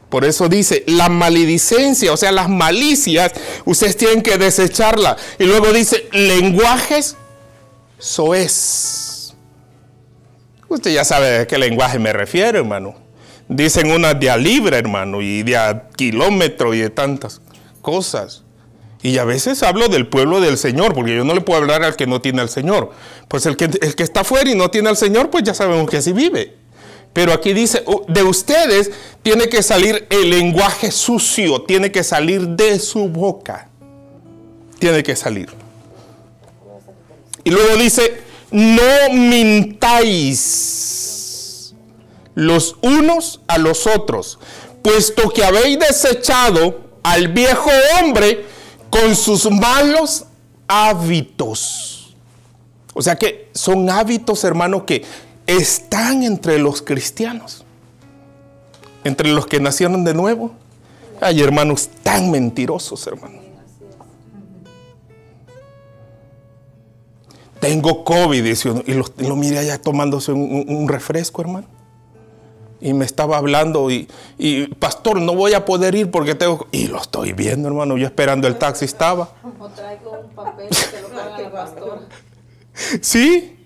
[0.08, 3.32] Por eso dice, la maledicencia, o sea, las malicias,
[3.64, 5.16] ustedes tienen que desecharla.
[5.38, 7.16] Y luego dice, lenguajes
[7.98, 9.09] soez.
[10.70, 12.94] Usted ya sabe de qué lenguaje me refiero, hermano.
[13.48, 17.40] Dicen unas de a libre, hermano, y de a kilómetro y de tantas
[17.82, 18.44] cosas.
[19.02, 21.96] Y a veces hablo del pueblo del Señor, porque yo no le puedo hablar al
[21.96, 22.92] que no tiene al Señor.
[23.26, 25.90] Pues el que, el que está fuera y no tiene al Señor, pues ya sabemos
[25.90, 26.54] que así vive.
[27.12, 28.92] Pero aquí dice, oh, de ustedes
[29.24, 33.68] tiene que salir el lenguaje sucio, tiene que salir de su boca.
[34.78, 35.48] Tiene que salir.
[37.42, 40.10] Y luego dice, no mintáis
[42.34, 44.38] los unos a los otros,
[44.82, 48.46] puesto que habéis desechado al viejo hombre
[48.88, 50.24] con sus malos
[50.66, 52.14] hábitos.
[52.94, 55.04] O sea que son hábitos, hermano, que
[55.46, 57.64] están entre los cristianos,
[59.04, 60.52] entre los que nacieron de nuevo.
[61.20, 63.39] Hay hermanos tan mentirosos, hermano.
[67.60, 71.80] Tengo COVID, y lo, y lo mire allá tomándose un refresco, hermano
[72.80, 74.08] y me estaba hablando y,
[74.78, 76.66] pastor, no voy a poder ir porque tengo...
[76.72, 79.28] Y lo estoy viendo, hermano, yo esperando el taxi estaba.
[79.76, 82.08] traigo un papel que lo pastor.
[83.00, 83.56] Sí,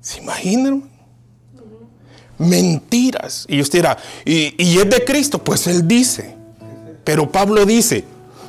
[0.00, 0.90] ¿Se imaginan?
[2.36, 3.46] Mentiras.
[3.48, 5.38] Y usted dirá, ¿y, ¿y es de Cristo?
[5.38, 6.36] Pues Él dice.
[7.04, 8.04] Pero Pablo dice,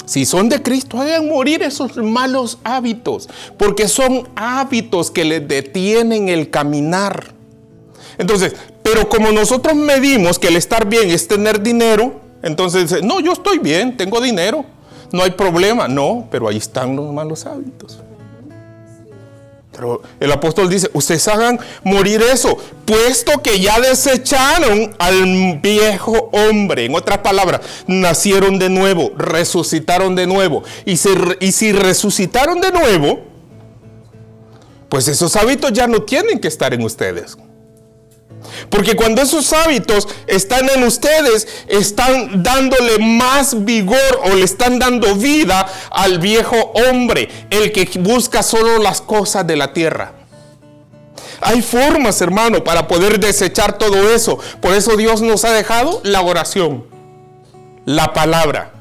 [0.06, 6.30] si son de Cristo, hagan morir esos malos hábitos, porque son hábitos que les detienen
[6.30, 7.34] el caminar.
[8.18, 13.34] Entonces, pero como nosotros medimos que el estar bien es tener dinero, entonces, no, yo
[13.34, 14.66] estoy bien, tengo dinero,
[15.12, 15.88] no hay problema.
[15.88, 18.00] No, pero ahí están los malos hábitos.
[19.76, 26.86] Pero el apóstol dice, ustedes hagan morir eso, puesto que ya desecharon al viejo hombre.
[26.86, 30.64] En otras palabras, nacieron de nuevo, resucitaron de nuevo.
[30.86, 30.94] Y,
[31.40, 33.20] y si resucitaron de nuevo,
[34.90, 37.38] pues esos hábitos ya no tienen que estar en ustedes.
[38.70, 45.16] Porque cuando esos hábitos están en ustedes, están dándole más vigor o le están dando
[45.16, 50.14] vida al viejo hombre, el que busca solo las cosas de la tierra.
[51.42, 54.40] Hay formas, hermano, para poder desechar todo eso.
[54.62, 56.86] Por eso Dios nos ha dejado la oración,
[57.86, 58.74] la palabra,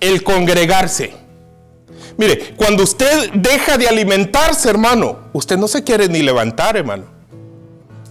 [0.00, 1.14] el congregarse.
[2.16, 7.11] Mire, cuando usted deja de alimentarse, hermano, usted no se quiere ni levantar, hermano.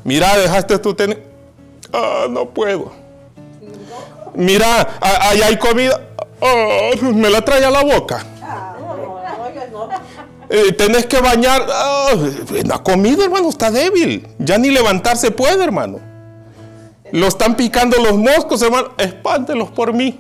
[0.04, 1.24] Mira, dejaste tu tener.
[1.94, 2.92] Ah, no puedo.
[4.34, 6.00] Mira, ahí hay comida.
[6.42, 8.26] Ah, me la trae a la boca.
[10.50, 11.66] Eh, tenés que bañar.
[11.70, 12.14] Ah,
[12.66, 14.28] la comida, hermano, está débil.
[14.40, 16.00] Ya ni levantarse puede, hermano.
[17.12, 18.90] Lo están picando los moscos, hermano.
[18.98, 20.20] Espántelos por mí.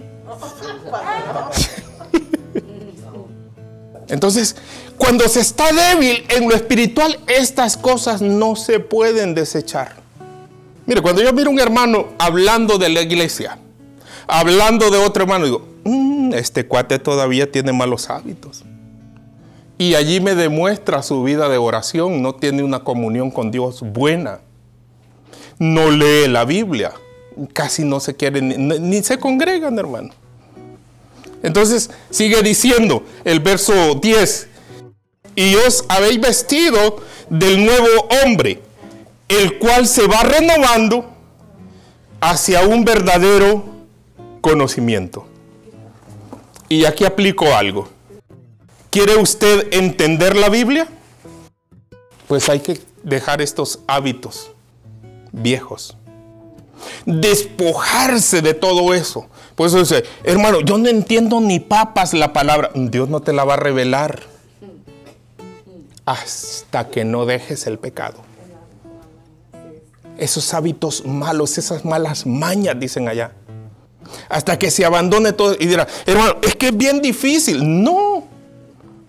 [4.12, 4.58] Entonces,
[4.98, 9.96] cuando se está débil en lo espiritual, estas cosas no se pueden desechar.
[10.86, 13.58] Mire, cuando yo miro a un hermano hablando de la iglesia,
[14.28, 18.66] hablando de otro hermano, digo, mm, este cuate todavía tiene malos hábitos.
[19.78, 24.42] Y allí me demuestra su vida de oración, no tiene una comunión con Dios buena.
[25.58, 26.92] No lee la Biblia,
[27.54, 30.14] casi no se quieren, ni, ni se congregan, hermano.
[31.44, 34.48] Entonces sigue diciendo el verso 10,
[35.36, 36.98] y os habéis vestido
[37.30, 37.88] del nuevo
[38.24, 38.62] hombre,
[39.28, 41.10] el cual se va renovando
[42.20, 43.64] hacia un verdadero
[44.42, 45.26] conocimiento.
[46.68, 47.90] Y aquí aplico algo.
[48.90, 50.88] ¿Quiere usted entender la Biblia?
[52.28, 54.52] Pues hay que dejar estos hábitos
[55.32, 55.96] viejos.
[57.06, 59.28] Despojarse de todo eso.
[59.56, 62.72] Por eso dice, hermano, yo no entiendo ni papas la palabra.
[62.74, 64.24] Dios no te la va a revelar
[66.06, 68.18] hasta que no dejes el pecado.
[70.18, 73.34] Esos hábitos malos, esas malas mañas, dicen allá.
[74.30, 77.84] Hasta que se abandone todo y dirá, hermano, es que es bien difícil.
[77.84, 78.28] No.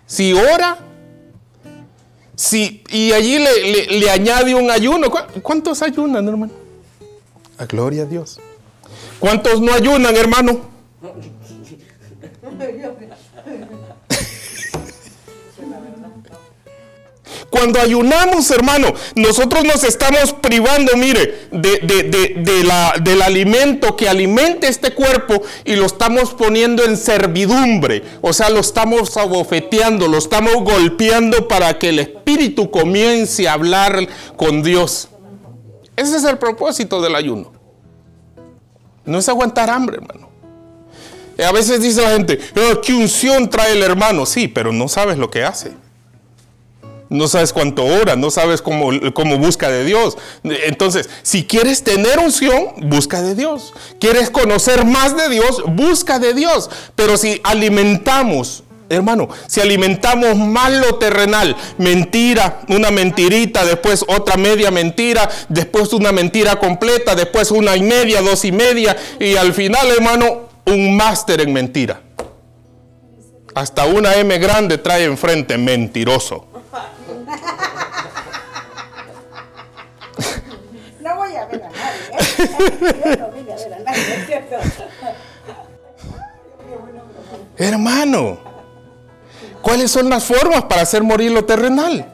[0.05, 0.77] Si ora,
[2.35, 5.07] si, y allí le, añade un ayuno.
[5.41, 6.62] ¿Cuántos ayunan, hermano?
[7.65, 8.39] Gloria a Dios.
[9.19, 10.73] ¿Cuántos no ayunan, hermano?
[17.49, 24.93] Cuando ayunamos, hermano, nosotros nos estamos privando, mire, de, la, del alimento que alimente este
[24.95, 28.03] cuerpo y lo estamos poniendo en servidumbre.
[28.21, 34.07] O sea, lo estamos abofeteando, lo estamos golpeando para que el espíritu comience a hablar
[34.35, 35.09] con Dios.
[35.95, 37.52] Ese es el propósito del ayuno.
[39.05, 40.29] No es aguantar hambre, hermano.
[41.45, 44.25] A veces dice la gente, oh, ¿qué unción trae el hermano?
[44.25, 45.73] Sí, pero no sabes lo que hace
[47.13, 50.17] no sabes cuánto ora, no sabes cómo, cómo, busca de Dios.
[50.43, 53.73] Entonces, si quieres tener unción, busca de Dios.
[53.99, 56.71] Quieres conocer más de Dios, busca de Dios.
[56.95, 64.71] Pero si alimentamos, hermano, si alimentamos mal lo terrenal, mentira, una mentirita, después otra media
[64.71, 69.89] mentira, después una mentira completa, después una y media, dos y media, y al final,
[69.91, 72.01] hermano, un máster en mentira.
[73.55, 76.47] Hasta una M grande trae enfrente mentiroso.
[81.01, 82.45] No voy a ver a nadie.
[83.03, 83.17] ¿eh?
[83.19, 84.55] no vine a ver a nadie, cierto?
[87.57, 88.52] Hermano,
[89.63, 92.05] ¿cuáles son las formas para hacer morir lo terrenal?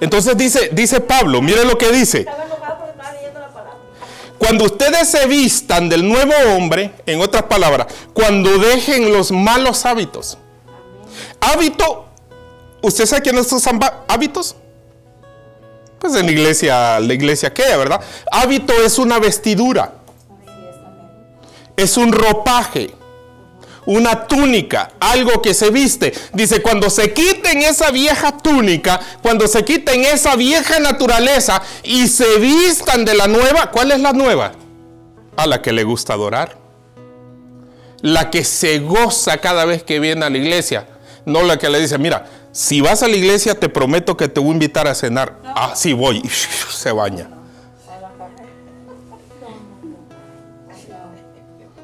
[0.00, 2.26] Entonces dice, dice Pablo, mire lo que dice.
[4.38, 10.38] Cuando ustedes se vistan del nuevo hombre, en otras palabras, cuando dejen los malos hábitos.
[11.40, 12.08] Hábito
[12.80, 14.54] ¿Usted sabe quiénes son hábitos?
[15.98, 18.00] Pues en la iglesia, la iglesia qué, ¿verdad?
[18.30, 19.94] Hábito es una vestidura.
[21.76, 22.94] Es un ropaje.
[23.88, 26.12] Una túnica, algo que se viste.
[26.34, 32.38] Dice, cuando se quiten esa vieja túnica, cuando se quiten esa vieja naturaleza y se
[32.38, 34.52] vistan de la nueva, ¿cuál es la nueva?
[35.38, 36.58] A la que le gusta adorar.
[38.02, 40.86] La que se goza cada vez que viene a la iglesia.
[41.24, 44.38] No la que le dice, mira, si vas a la iglesia te prometo que te
[44.38, 45.38] voy a invitar a cenar.
[45.46, 46.20] Ah, sí voy.
[46.28, 47.37] Se baña.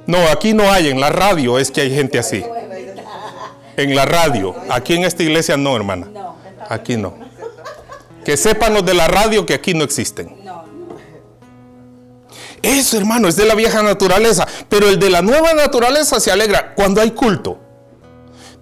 [0.07, 2.45] No, aquí no hay, en la radio es que hay gente así.
[3.77, 6.09] En la radio, aquí en esta iglesia no, hermana.
[6.69, 7.15] Aquí no.
[8.25, 10.35] Que sepan los de la radio que aquí no existen.
[12.63, 14.47] Eso, hermano, es de la vieja naturaleza.
[14.69, 17.59] Pero el de la nueva naturaleza se alegra cuando hay culto.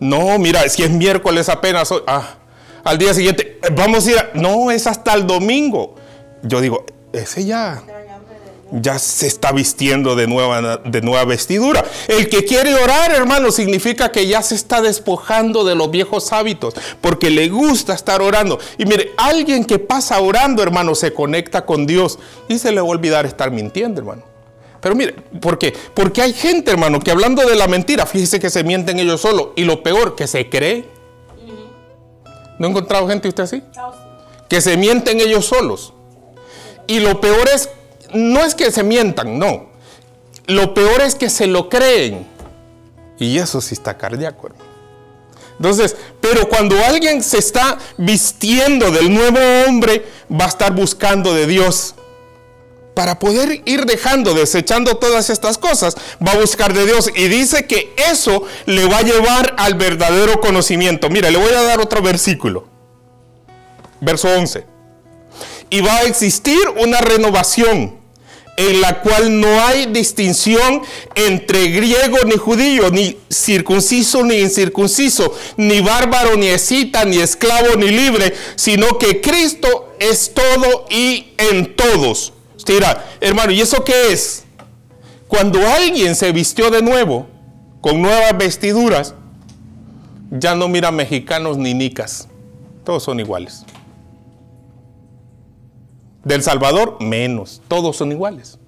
[0.01, 2.35] No, mira, si es miércoles apenas, ah,
[2.83, 5.95] al día siguiente, vamos a ir a, no, es hasta el domingo.
[6.43, 7.83] Yo digo, ese ya,
[8.73, 11.85] ya se está vistiendo de nueva, de nueva vestidura.
[12.09, 16.75] El que quiere orar, hermano, significa que ya se está despojando de los viejos hábitos,
[17.01, 18.59] porque le gusta estar orando.
[18.79, 22.19] Y mire, alguien que pasa orando, hermano, se conecta con Dios
[22.49, 24.23] y se le va a olvidar estar mintiendo, hermano.
[24.81, 25.75] Pero mire, ¿por qué?
[25.95, 29.51] Porque hay gente, hermano, que hablando de la mentira, fíjese que se mienten ellos solos.
[29.55, 30.87] Y lo peor, que se cree.
[32.59, 33.63] ¿No ha encontrado gente usted así?
[34.49, 35.95] Que se mienten ellos solos.
[36.89, 37.69] Y lo peor es
[38.15, 39.71] no es que se mientan, no.
[40.47, 42.27] Lo peor es que se lo creen.
[43.19, 44.51] Y eso sí está cardíaco.
[45.57, 51.47] Entonces, pero cuando alguien se está vistiendo del nuevo hombre, va a estar buscando de
[51.47, 51.95] Dios.
[52.95, 55.97] Para poder ir dejando, desechando todas estas cosas,
[56.27, 57.11] va a buscar de Dios.
[57.15, 61.09] Y dice que eso le va a llevar al verdadero conocimiento.
[61.09, 62.67] Mira, le voy a dar otro versículo.
[64.01, 64.67] Verso 11.
[65.71, 68.02] Y va a existir una renovación
[68.57, 70.83] en la cual no hay distinción
[71.15, 77.89] entre griego ni judío, ni circunciso ni incircunciso, ni bárbaro ni escita, ni esclavo ni
[77.89, 82.33] libre, sino que Cristo es todo y en todos.
[82.57, 84.45] Usted dirá, hermano, ¿y eso qué es?
[85.29, 87.27] Cuando alguien se vistió de nuevo,
[87.81, 89.15] con nuevas vestiduras,
[90.31, 92.29] ya no mira mexicanos ni nicas,
[92.85, 93.65] todos son iguales.
[96.25, 97.61] Del Salvador, menos.
[97.69, 98.59] Todos son iguales.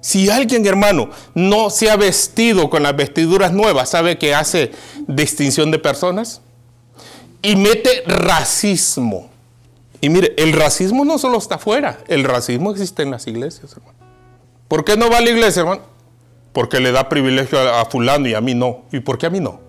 [0.00, 4.72] Si alguien, hermano, no se ha vestido con las vestiduras nuevas, ¿sabe que hace
[5.06, 6.40] distinción de personas?
[7.42, 9.28] Y mete racismo.
[10.00, 13.98] Y mire, el racismo no solo está afuera, el racismo existe en las iglesias, hermano.
[14.68, 15.82] ¿Por qué no va a la iglesia, hermano?
[16.54, 18.82] Porque le da privilegio a, a fulano y a mí no.
[18.90, 19.60] ¿Y por qué a mí no?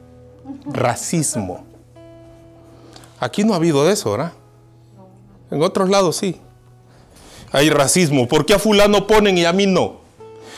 [0.66, 1.66] Racismo.
[3.20, 4.32] Aquí no ha habido de eso, ¿verdad?
[5.52, 6.38] En otros lados sí.
[7.52, 8.28] Hay racismo.
[8.28, 10.00] ¿Por qué a fulano ponen y a mí no?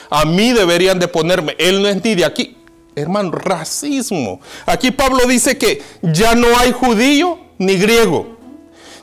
[0.09, 1.55] A mí deberían de ponerme.
[1.57, 2.57] Él no es ni de aquí.
[2.95, 4.39] Hermano, racismo.
[4.67, 8.37] Aquí Pablo dice que ya no hay judío ni griego,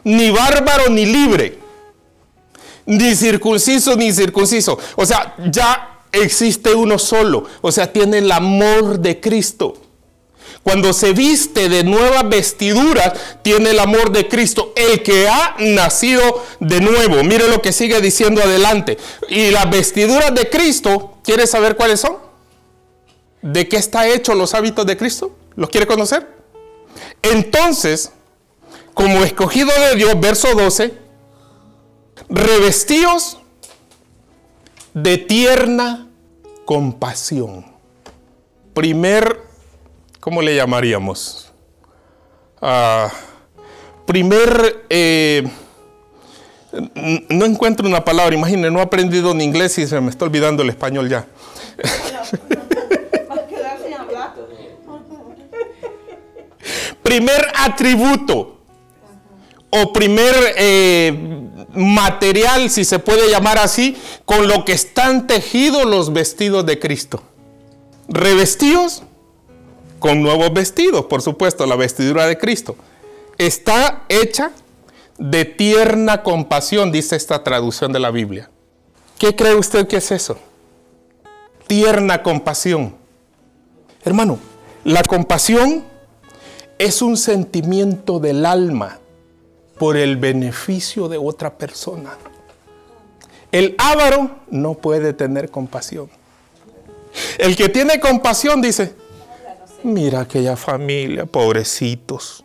[0.05, 1.59] ni bárbaro ni libre,
[2.87, 4.79] ni circunciso ni circunciso.
[4.95, 7.45] O sea, ya existe uno solo.
[7.61, 9.75] O sea, tiene el amor de Cristo.
[10.63, 16.45] Cuando se viste de nuevas vestiduras, tiene el amor de Cristo, el que ha nacido
[16.61, 17.25] de nuevo.
[17.25, 18.99] Mire lo que sigue diciendo adelante.
[19.29, 22.19] Y las vestiduras de Cristo, ¿quiere saber cuáles son?
[23.41, 25.35] ¿De qué está hecho los hábitos de Cristo?
[25.57, 26.29] ¿Los quiere conocer?
[27.23, 28.13] Entonces,
[28.93, 30.93] como escogido de Dios, verso 12,
[32.29, 33.39] revestidos
[34.93, 36.07] de tierna
[36.67, 37.65] compasión.
[38.75, 39.50] Primer
[40.21, 41.51] ¿cómo le llamaríamos?
[42.61, 43.11] Ah,
[44.07, 45.49] primer, eh,
[47.29, 50.63] no encuentro una palabra, imagínense, no he aprendido ni inglés y se me está olvidando
[50.63, 51.27] el español ya.
[57.03, 58.61] primer atributo
[59.71, 61.13] o primer eh,
[61.75, 67.23] material, si se puede llamar así, con lo que están tejidos los vestidos de Cristo.
[68.09, 69.03] Revestidos
[70.01, 72.75] con nuevos vestidos, por supuesto, la vestidura de Cristo.
[73.39, 74.51] Está hecha
[75.19, 78.51] de tierna compasión, dice esta traducción de la Biblia.
[79.19, 80.39] ¿Qué cree usted que es eso?
[81.67, 82.97] Tierna compasión.
[84.03, 84.39] Hermano,
[84.83, 85.85] la compasión
[86.79, 88.99] es un sentimiento del alma
[89.79, 92.17] por el beneficio de otra persona.
[93.53, 96.09] El avaro no puede tener compasión.
[97.39, 98.95] El que tiene compasión dice,
[99.83, 102.45] Mira aquella familia, pobrecitos.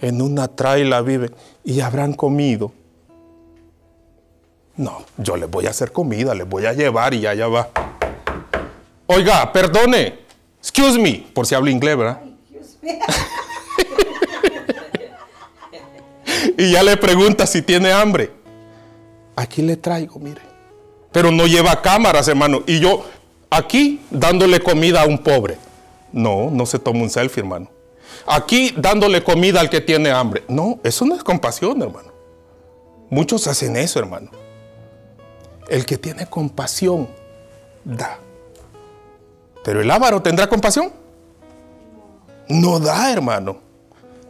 [0.00, 2.72] En una traila viven y habrán comido.
[4.76, 7.68] No, yo les voy a hacer comida, les voy a llevar y allá va.
[9.06, 10.20] Oiga, perdone.
[10.58, 12.20] Excuse me, por si hablo inglés, ¿verdad?
[16.58, 18.30] Y ya le pregunta si tiene hambre.
[19.36, 20.42] Aquí le traigo, mire.
[21.10, 22.62] Pero no lleva cámaras, hermano.
[22.66, 23.04] Y yo
[23.50, 25.56] aquí dándole comida a un pobre.
[26.12, 27.70] No, no se toma un selfie, hermano.
[28.26, 30.44] Aquí dándole comida al que tiene hambre.
[30.48, 32.12] No, eso no es compasión, hermano.
[33.10, 34.30] Muchos hacen eso, hermano.
[35.68, 37.08] El que tiene compasión
[37.84, 38.18] da.
[39.64, 40.92] Pero el avaro tendrá compasión.
[42.48, 43.58] No da, hermano.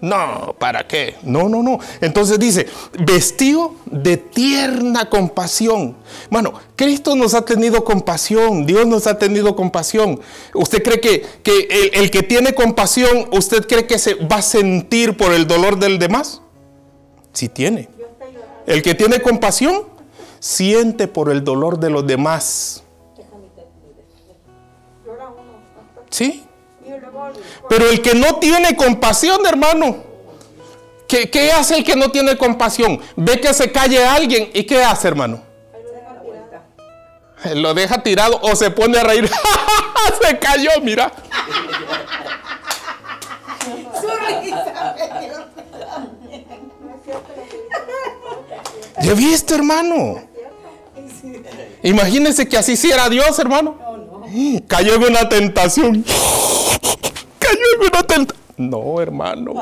[0.02, 1.14] No, ¿para qué?
[1.22, 1.78] No, no, no.
[2.00, 2.66] Entonces dice,
[2.98, 5.96] vestido de tierna compasión.
[6.28, 10.20] Bueno, Cristo nos ha tenido compasión, Dios nos ha tenido compasión.
[10.54, 14.42] ¿Usted cree que, que el, el que tiene compasión, usted cree que se va a
[14.42, 16.42] sentir por el dolor del demás?
[17.32, 17.88] Sí tiene.
[18.66, 19.84] El que tiene compasión,
[20.40, 22.82] siente por el dolor de los demás.
[25.06, 25.52] Llora uno.
[26.10, 26.42] ¿Sí?
[27.68, 30.02] Pero el que no tiene compasión, hermano,
[31.08, 33.00] ¿qué, qué hace el que no tiene compasión?
[33.16, 35.52] Ve que se calle alguien y ¿qué hace, hermano?
[37.54, 39.28] lo deja tirado o se pone a reír.
[40.22, 41.12] se cayó, mira.
[49.02, 50.22] ¿Ya viste, hermano?
[51.82, 53.76] Imagínense que así hiciera Dios, hermano.
[54.68, 56.04] Cayó en una tentación.
[58.56, 59.54] No, hermano.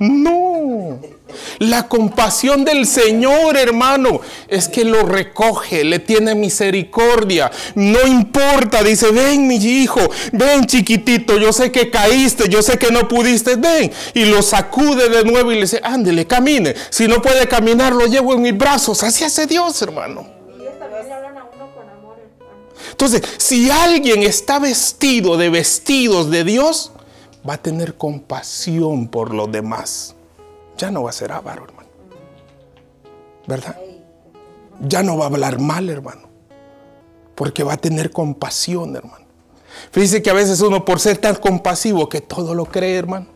[0.00, 1.00] No.
[1.58, 7.50] La compasión del Señor, hermano, es que lo recoge, le tiene misericordia.
[7.74, 10.00] No importa, dice, ven mi hijo,
[10.32, 13.92] ven chiquitito, yo sé que caíste, yo sé que no pudiste, ven.
[14.14, 16.74] Y lo sacude de nuevo y le dice, ándele, camine.
[16.90, 19.02] Si no puede caminar, lo llevo en mis brazos.
[19.02, 20.37] Así hace Dios, hermano.
[23.00, 26.90] Entonces, si alguien está vestido de vestidos de Dios,
[27.48, 30.16] va a tener compasión por los demás.
[30.76, 31.88] Ya no va a ser avaro, hermano.
[33.46, 33.76] ¿Verdad?
[34.80, 36.22] Ya no va a hablar mal, hermano.
[37.36, 39.26] Porque va a tener compasión, hermano.
[39.92, 43.28] Fíjese que a veces uno por ser tan compasivo que todo lo cree, hermano.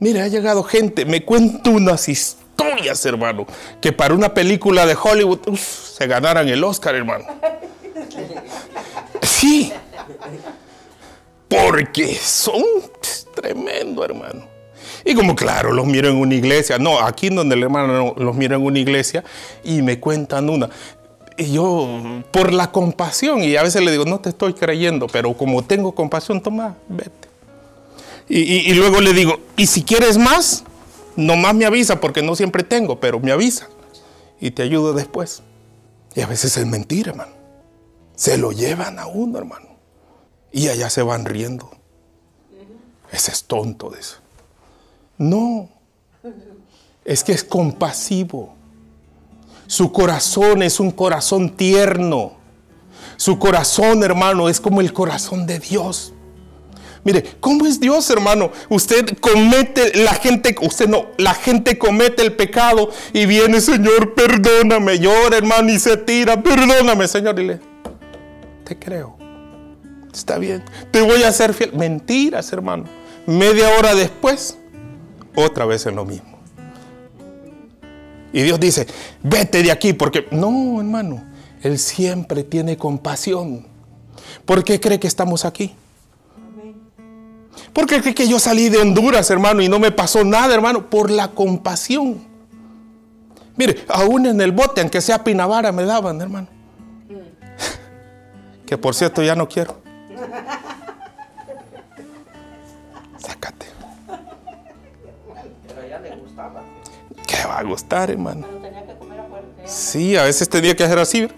[0.00, 3.46] Mire, ha llegado gente, me cuento unas historias, hermano,
[3.80, 7.24] que para una película de Hollywood uf, se ganaran el Oscar, hermano.
[9.22, 9.72] Sí.
[11.48, 12.62] Porque son
[13.34, 14.46] tremendo, hermano.
[15.04, 16.78] Y como claro, los miro en una iglesia.
[16.78, 19.24] No, aquí donde el hermano no, los miro en una iglesia
[19.64, 20.68] y me cuentan una.
[21.36, 21.88] Y yo,
[22.32, 25.92] por la compasión, y a veces le digo, no te estoy creyendo, pero como tengo
[25.92, 27.28] compasión, toma, vete.
[28.28, 30.64] Y, y- y luego le digo, y si quieres más,
[31.16, 33.68] nomás me avisa, porque no siempre tengo, pero me avisa.
[34.40, 35.42] Y te ayudo después.
[36.14, 37.32] Y a veces es mentira, hermano.
[38.18, 39.68] Se lo llevan a uno, hermano.
[40.50, 41.70] Y allá se van riendo.
[43.12, 44.16] Ese es tonto de eso.
[45.18, 45.68] No.
[47.04, 48.56] Es que es compasivo.
[49.68, 52.32] Su corazón es un corazón tierno.
[53.16, 56.12] Su corazón, hermano, es como el corazón de Dios.
[57.04, 58.50] Mire, ¿cómo es Dios, hermano?
[58.68, 64.98] Usted comete, la gente, usted no, la gente comete el pecado y viene, Señor, perdóname,
[64.98, 67.67] llora, hermano, y se tira, perdóname, Señor, y le,
[68.68, 69.16] te creo.
[70.12, 71.72] Está bien, te voy a ser fiel.
[71.72, 72.84] Mentiras, hermano.
[73.26, 74.58] Media hora después,
[75.34, 76.38] otra vez en lo mismo.
[78.32, 78.86] Y Dios dice,
[79.22, 81.24] vete de aquí, porque no, hermano,
[81.62, 83.66] Él siempre tiene compasión.
[84.44, 85.74] ¿Por qué cree que estamos aquí?
[87.72, 90.90] ¿Por qué cree que yo salí de Honduras, hermano, y no me pasó nada, hermano?
[90.90, 92.18] Por la compasión.
[93.56, 96.57] Mire, aún en el bote, aunque sea pinavara, me daban, hermano.
[98.68, 99.78] Que por cierto ya no quiero.
[103.16, 103.66] Sácate.
[105.66, 106.62] Pero a ella le gustaba.
[107.26, 108.46] ¿Qué va a gustar, hermano?
[108.46, 109.44] Pero tenía que comer afuera.
[109.64, 111.28] Sí, a veces tenía que hacer así.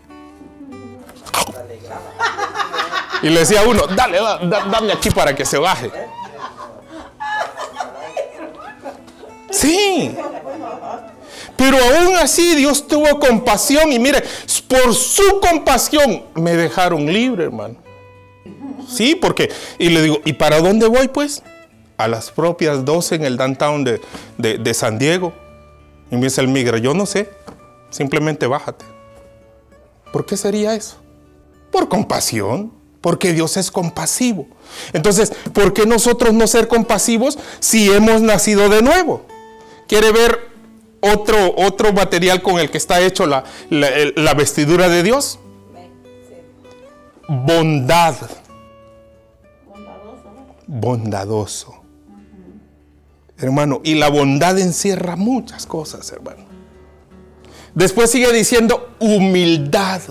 [3.22, 5.90] Y le decía a uno, dale, da- da- dame aquí para que se baje.
[9.50, 10.16] Sí.
[11.60, 14.22] Pero aún así Dios tuvo compasión y mire,
[14.66, 17.74] por su compasión me dejaron libre, hermano.
[18.88, 21.42] Sí, porque, y le digo, ¿y para dónde voy pues?
[21.98, 24.00] A las propias 12 en el downtown de,
[24.38, 25.34] de- San Diego.
[26.10, 27.28] Y me dice el migra, yo no sé,
[27.90, 28.86] simplemente bájate.
[30.14, 30.96] ¿Por qué sería eso?
[31.70, 34.48] Por compasión, porque Dios es compasivo.
[34.94, 39.26] Entonces, ¿por qué nosotros no ser compasivos si hemos nacido de nuevo?
[39.86, 40.49] ¿Quiere ver
[41.00, 45.38] otro, otro material con el que está hecho la, la- vestidura de Dios?
[47.32, 48.14] bondad,
[50.66, 51.74] bondadoso.
[53.38, 56.44] Hermano, y la bondad encierra muchas cosas, hermano.
[57.74, 60.02] Después sigue diciendo humildad.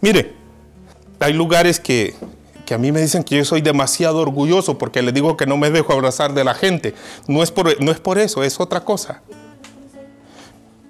[0.00, 0.34] Mire,
[1.18, 2.14] hay lugares que,
[2.70, 5.56] que a mí me dicen que yo soy demasiado orgulloso porque les digo que no
[5.56, 6.94] me dejo abrazar de la gente.
[7.26, 9.22] No es por, no es por eso, es otra cosa.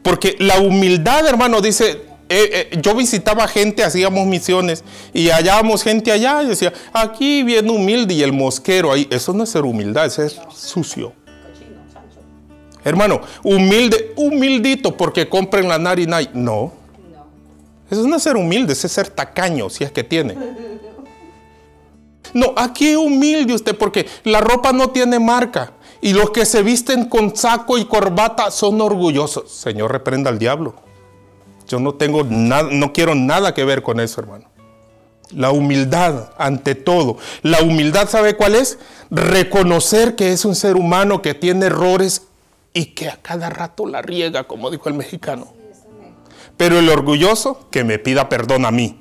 [0.02, 6.12] Porque la humildad, hermano, dice, eh, eh, yo visitaba gente, hacíamos misiones y hallábamos gente
[6.12, 9.08] allá y decía, aquí bien humilde y el mosquero ahí.
[9.10, 11.14] Eso no es ser humildad, eso es sucio.
[12.84, 16.20] Hermano, humilde, humildito porque compren la narina.
[16.34, 16.72] No, No.
[17.90, 20.36] eso no es ser humilde, eso es ser tacaño, si es que tiene.
[22.34, 25.72] No, aquí humilde usted porque la ropa no tiene marca.
[26.02, 29.50] Y los que se visten con saco y corbata son orgullosos.
[29.50, 30.74] Señor, reprenda al diablo.
[31.68, 34.46] Yo no tengo nada, no quiero nada que ver con eso, hermano.
[35.32, 37.18] La humildad ante todo.
[37.42, 38.78] La humildad, ¿sabe cuál es?
[39.10, 42.22] Reconocer que es un ser humano que tiene errores
[42.72, 45.52] y que a cada rato la riega, como dijo el mexicano.
[46.56, 48.98] Pero el orgulloso, que me pida perdón a mí.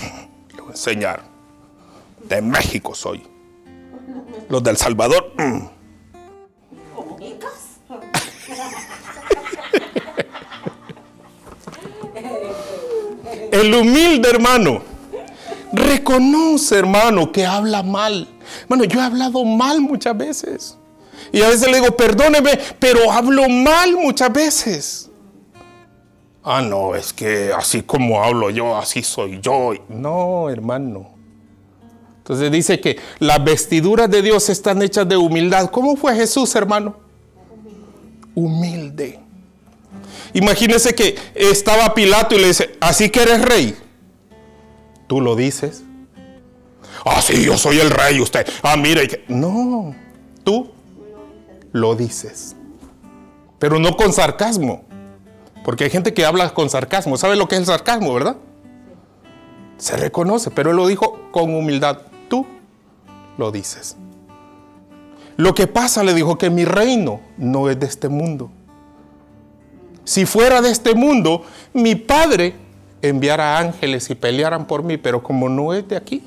[0.54, 1.27] Le voy a enseñar.
[2.24, 3.22] De México soy.
[4.48, 5.32] Los del Salvador.
[5.36, 5.78] mm.
[13.52, 14.82] El humilde hermano
[15.72, 18.28] reconoce, hermano, que habla mal.
[18.68, 20.78] Bueno, yo he hablado mal muchas veces.
[21.32, 25.10] Y a veces le digo, perdóneme, pero hablo mal muchas veces.
[26.42, 29.72] Ah, no, es que así como hablo yo, así soy yo.
[29.88, 31.17] No, hermano.
[32.28, 35.70] Entonces dice que las vestiduras de Dios están hechas de humildad.
[35.70, 36.94] ¿Cómo fue Jesús, hermano?
[38.34, 39.18] Humilde.
[40.34, 43.74] Imagínese que estaba Pilato y le dice, así que eres rey.
[45.06, 45.84] Tú lo dices.
[47.02, 48.46] Ah, sí, yo soy el rey, usted.
[48.62, 49.04] Ah, mire.
[49.04, 49.24] y que-".
[49.28, 49.96] No,
[50.44, 50.70] tú
[51.72, 52.54] lo dices.
[53.58, 54.84] Pero no con sarcasmo.
[55.64, 57.16] Porque hay gente que habla con sarcasmo.
[57.16, 58.36] ¿Sabe lo que es el sarcasmo, verdad?
[59.78, 62.07] Se reconoce, pero él lo dijo con humildad.
[63.38, 63.96] Lo dices.
[65.38, 68.50] Lo que pasa, le dijo, que mi reino no es de este mundo.
[70.04, 72.54] Si fuera de este mundo, mi padre
[73.00, 76.24] enviara ángeles y pelearan por mí, pero como no es de aquí.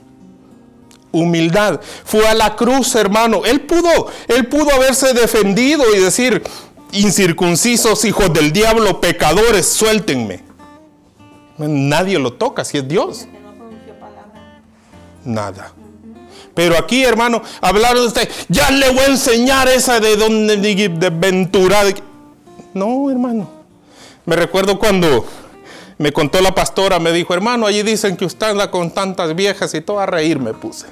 [1.11, 1.81] Humildad.
[2.05, 3.41] Fue a la cruz, hermano.
[3.43, 6.41] Él pudo, él pudo haberse defendido y decir,
[6.93, 10.43] incircuncisos, hijos del diablo, pecadores, suéltenme.
[11.57, 13.27] Nadie lo toca si es Dios.
[15.25, 15.73] Nada.
[16.53, 21.09] Pero aquí, hermano, hablaron de usted, ya le voy a enseñar esa de donde de
[21.09, 21.83] Ventura.
[22.73, 23.49] No, hermano.
[24.25, 25.25] Me recuerdo cuando
[25.97, 29.73] me contó la pastora, me dijo, hermano, allí dicen que usted anda con tantas viejas
[29.73, 30.87] y todo a reír me puse.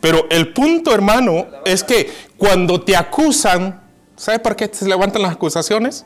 [0.00, 3.80] Pero el punto, hermano, es que cuando te acusan,
[4.16, 6.04] ¿sabe por qué se levantan las acusaciones?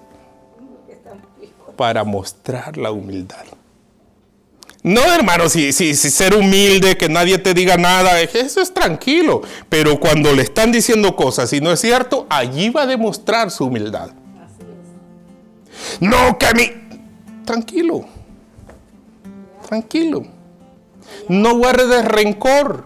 [1.77, 3.56] Para mostrar la humildad.
[4.87, 9.43] No, hermano, si, ser humilde, que nadie te diga nada, eso es tranquilo.
[9.69, 13.65] Pero cuando le están diciendo cosas y no es cierto, allí va a demostrar su
[13.65, 14.11] humildad.
[15.99, 16.71] No, que a mí.
[17.45, 18.05] Tranquilo.
[19.67, 20.23] Tranquilo.
[21.29, 22.85] No guardes rencor.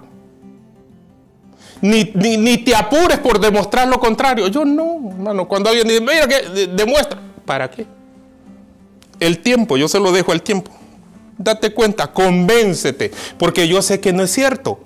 [1.83, 4.49] Ni, ni, ni te apures por demostrar lo contrario.
[4.49, 5.47] Yo no, hermano.
[5.47, 7.21] Cuando alguien dice, mira que de- demuestra.
[7.45, 7.87] ¿Para qué?
[9.19, 10.71] El tiempo, yo se lo dejo al tiempo.
[11.43, 14.79] Date cuenta, convéncete, porque yo sé que no es cierto.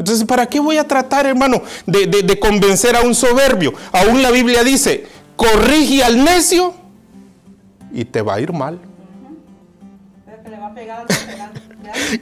[0.00, 3.72] Entonces, ¿para qué voy a tratar, hermano, de, de- convencer a un soberbio?
[3.92, 6.74] Aún la Biblia dice, corrige al necio
[7.92, 8.80] y te va a ir mal.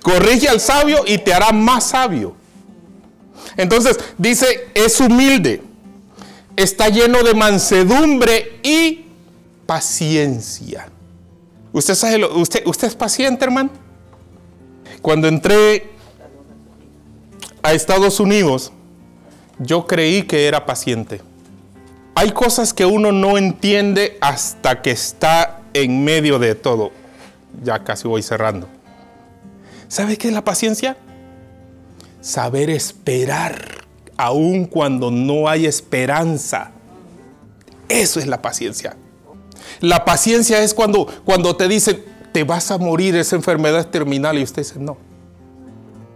[0.03, 2.35] Corrige al sabio y te hará más sabio.
[3.57, 5.63] Entonces, dice, es humilde,
[6.55, 9.07] está lleno de mansedumbre y
[9.65, 10.89] paciencia.
[11.73, 13.71] ¿Usted, es paciente, hermano?
[15.03, 15.91] Cuando entré
[17.63, 18.73] a Estados Unidos,
[19.59, 21.21] yo creí que era paciente.
[22.15, 26.91] Hay cosas que uno no entiende hasta que está en medio de todo.
[27.63, 28.69] Ya casi voy cerrando.
[29.89, 30.97] ¿Sabe qué es la paciencia?
[32.21, 33.85] Saber esperar
[34.17, 36.73] aun cuando no hay esperanza.
[37.89, 38.97] Eso es la paciencia.
[39.81, 44.39] La paciencia es cuando, cuando te dicen, te vas a morir, esa enfermedad es terminal,
[44.39, 44.97] y usted dice, no,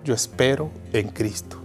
[0.05, 1.57] yo espero en Cristo.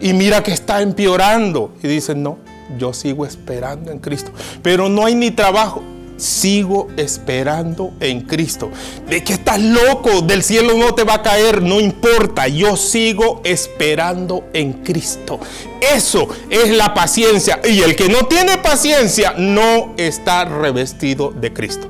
[0.00, 2.38] Y mira que está empeorando, y dicen, no,
[2.78, 4.30] yo sigo esperando en Cristo.
[4.62, 5.82] Pero no hay ni trabajo.
[6.16, 8.70] Sigo esperando en Cristo.
[9.08, 13.40] De que estás loco, del cielo no te va a caer, no importa, yo sigo
[13.44, 15.40] esperando en Cristo.
[15.80, 17.60] Eso es la paciencia.
[17.64, 21.88] Y el que no tiene paciencia no está revestido de Cristo.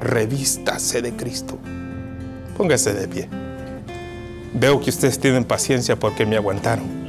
[0.00, 1.58] Revístase de Cristo.
[2.56, 3.28] Póngase de pie.
[4.52, 7.08] Veo que ustedes tienen paciencia porque me aguantaron.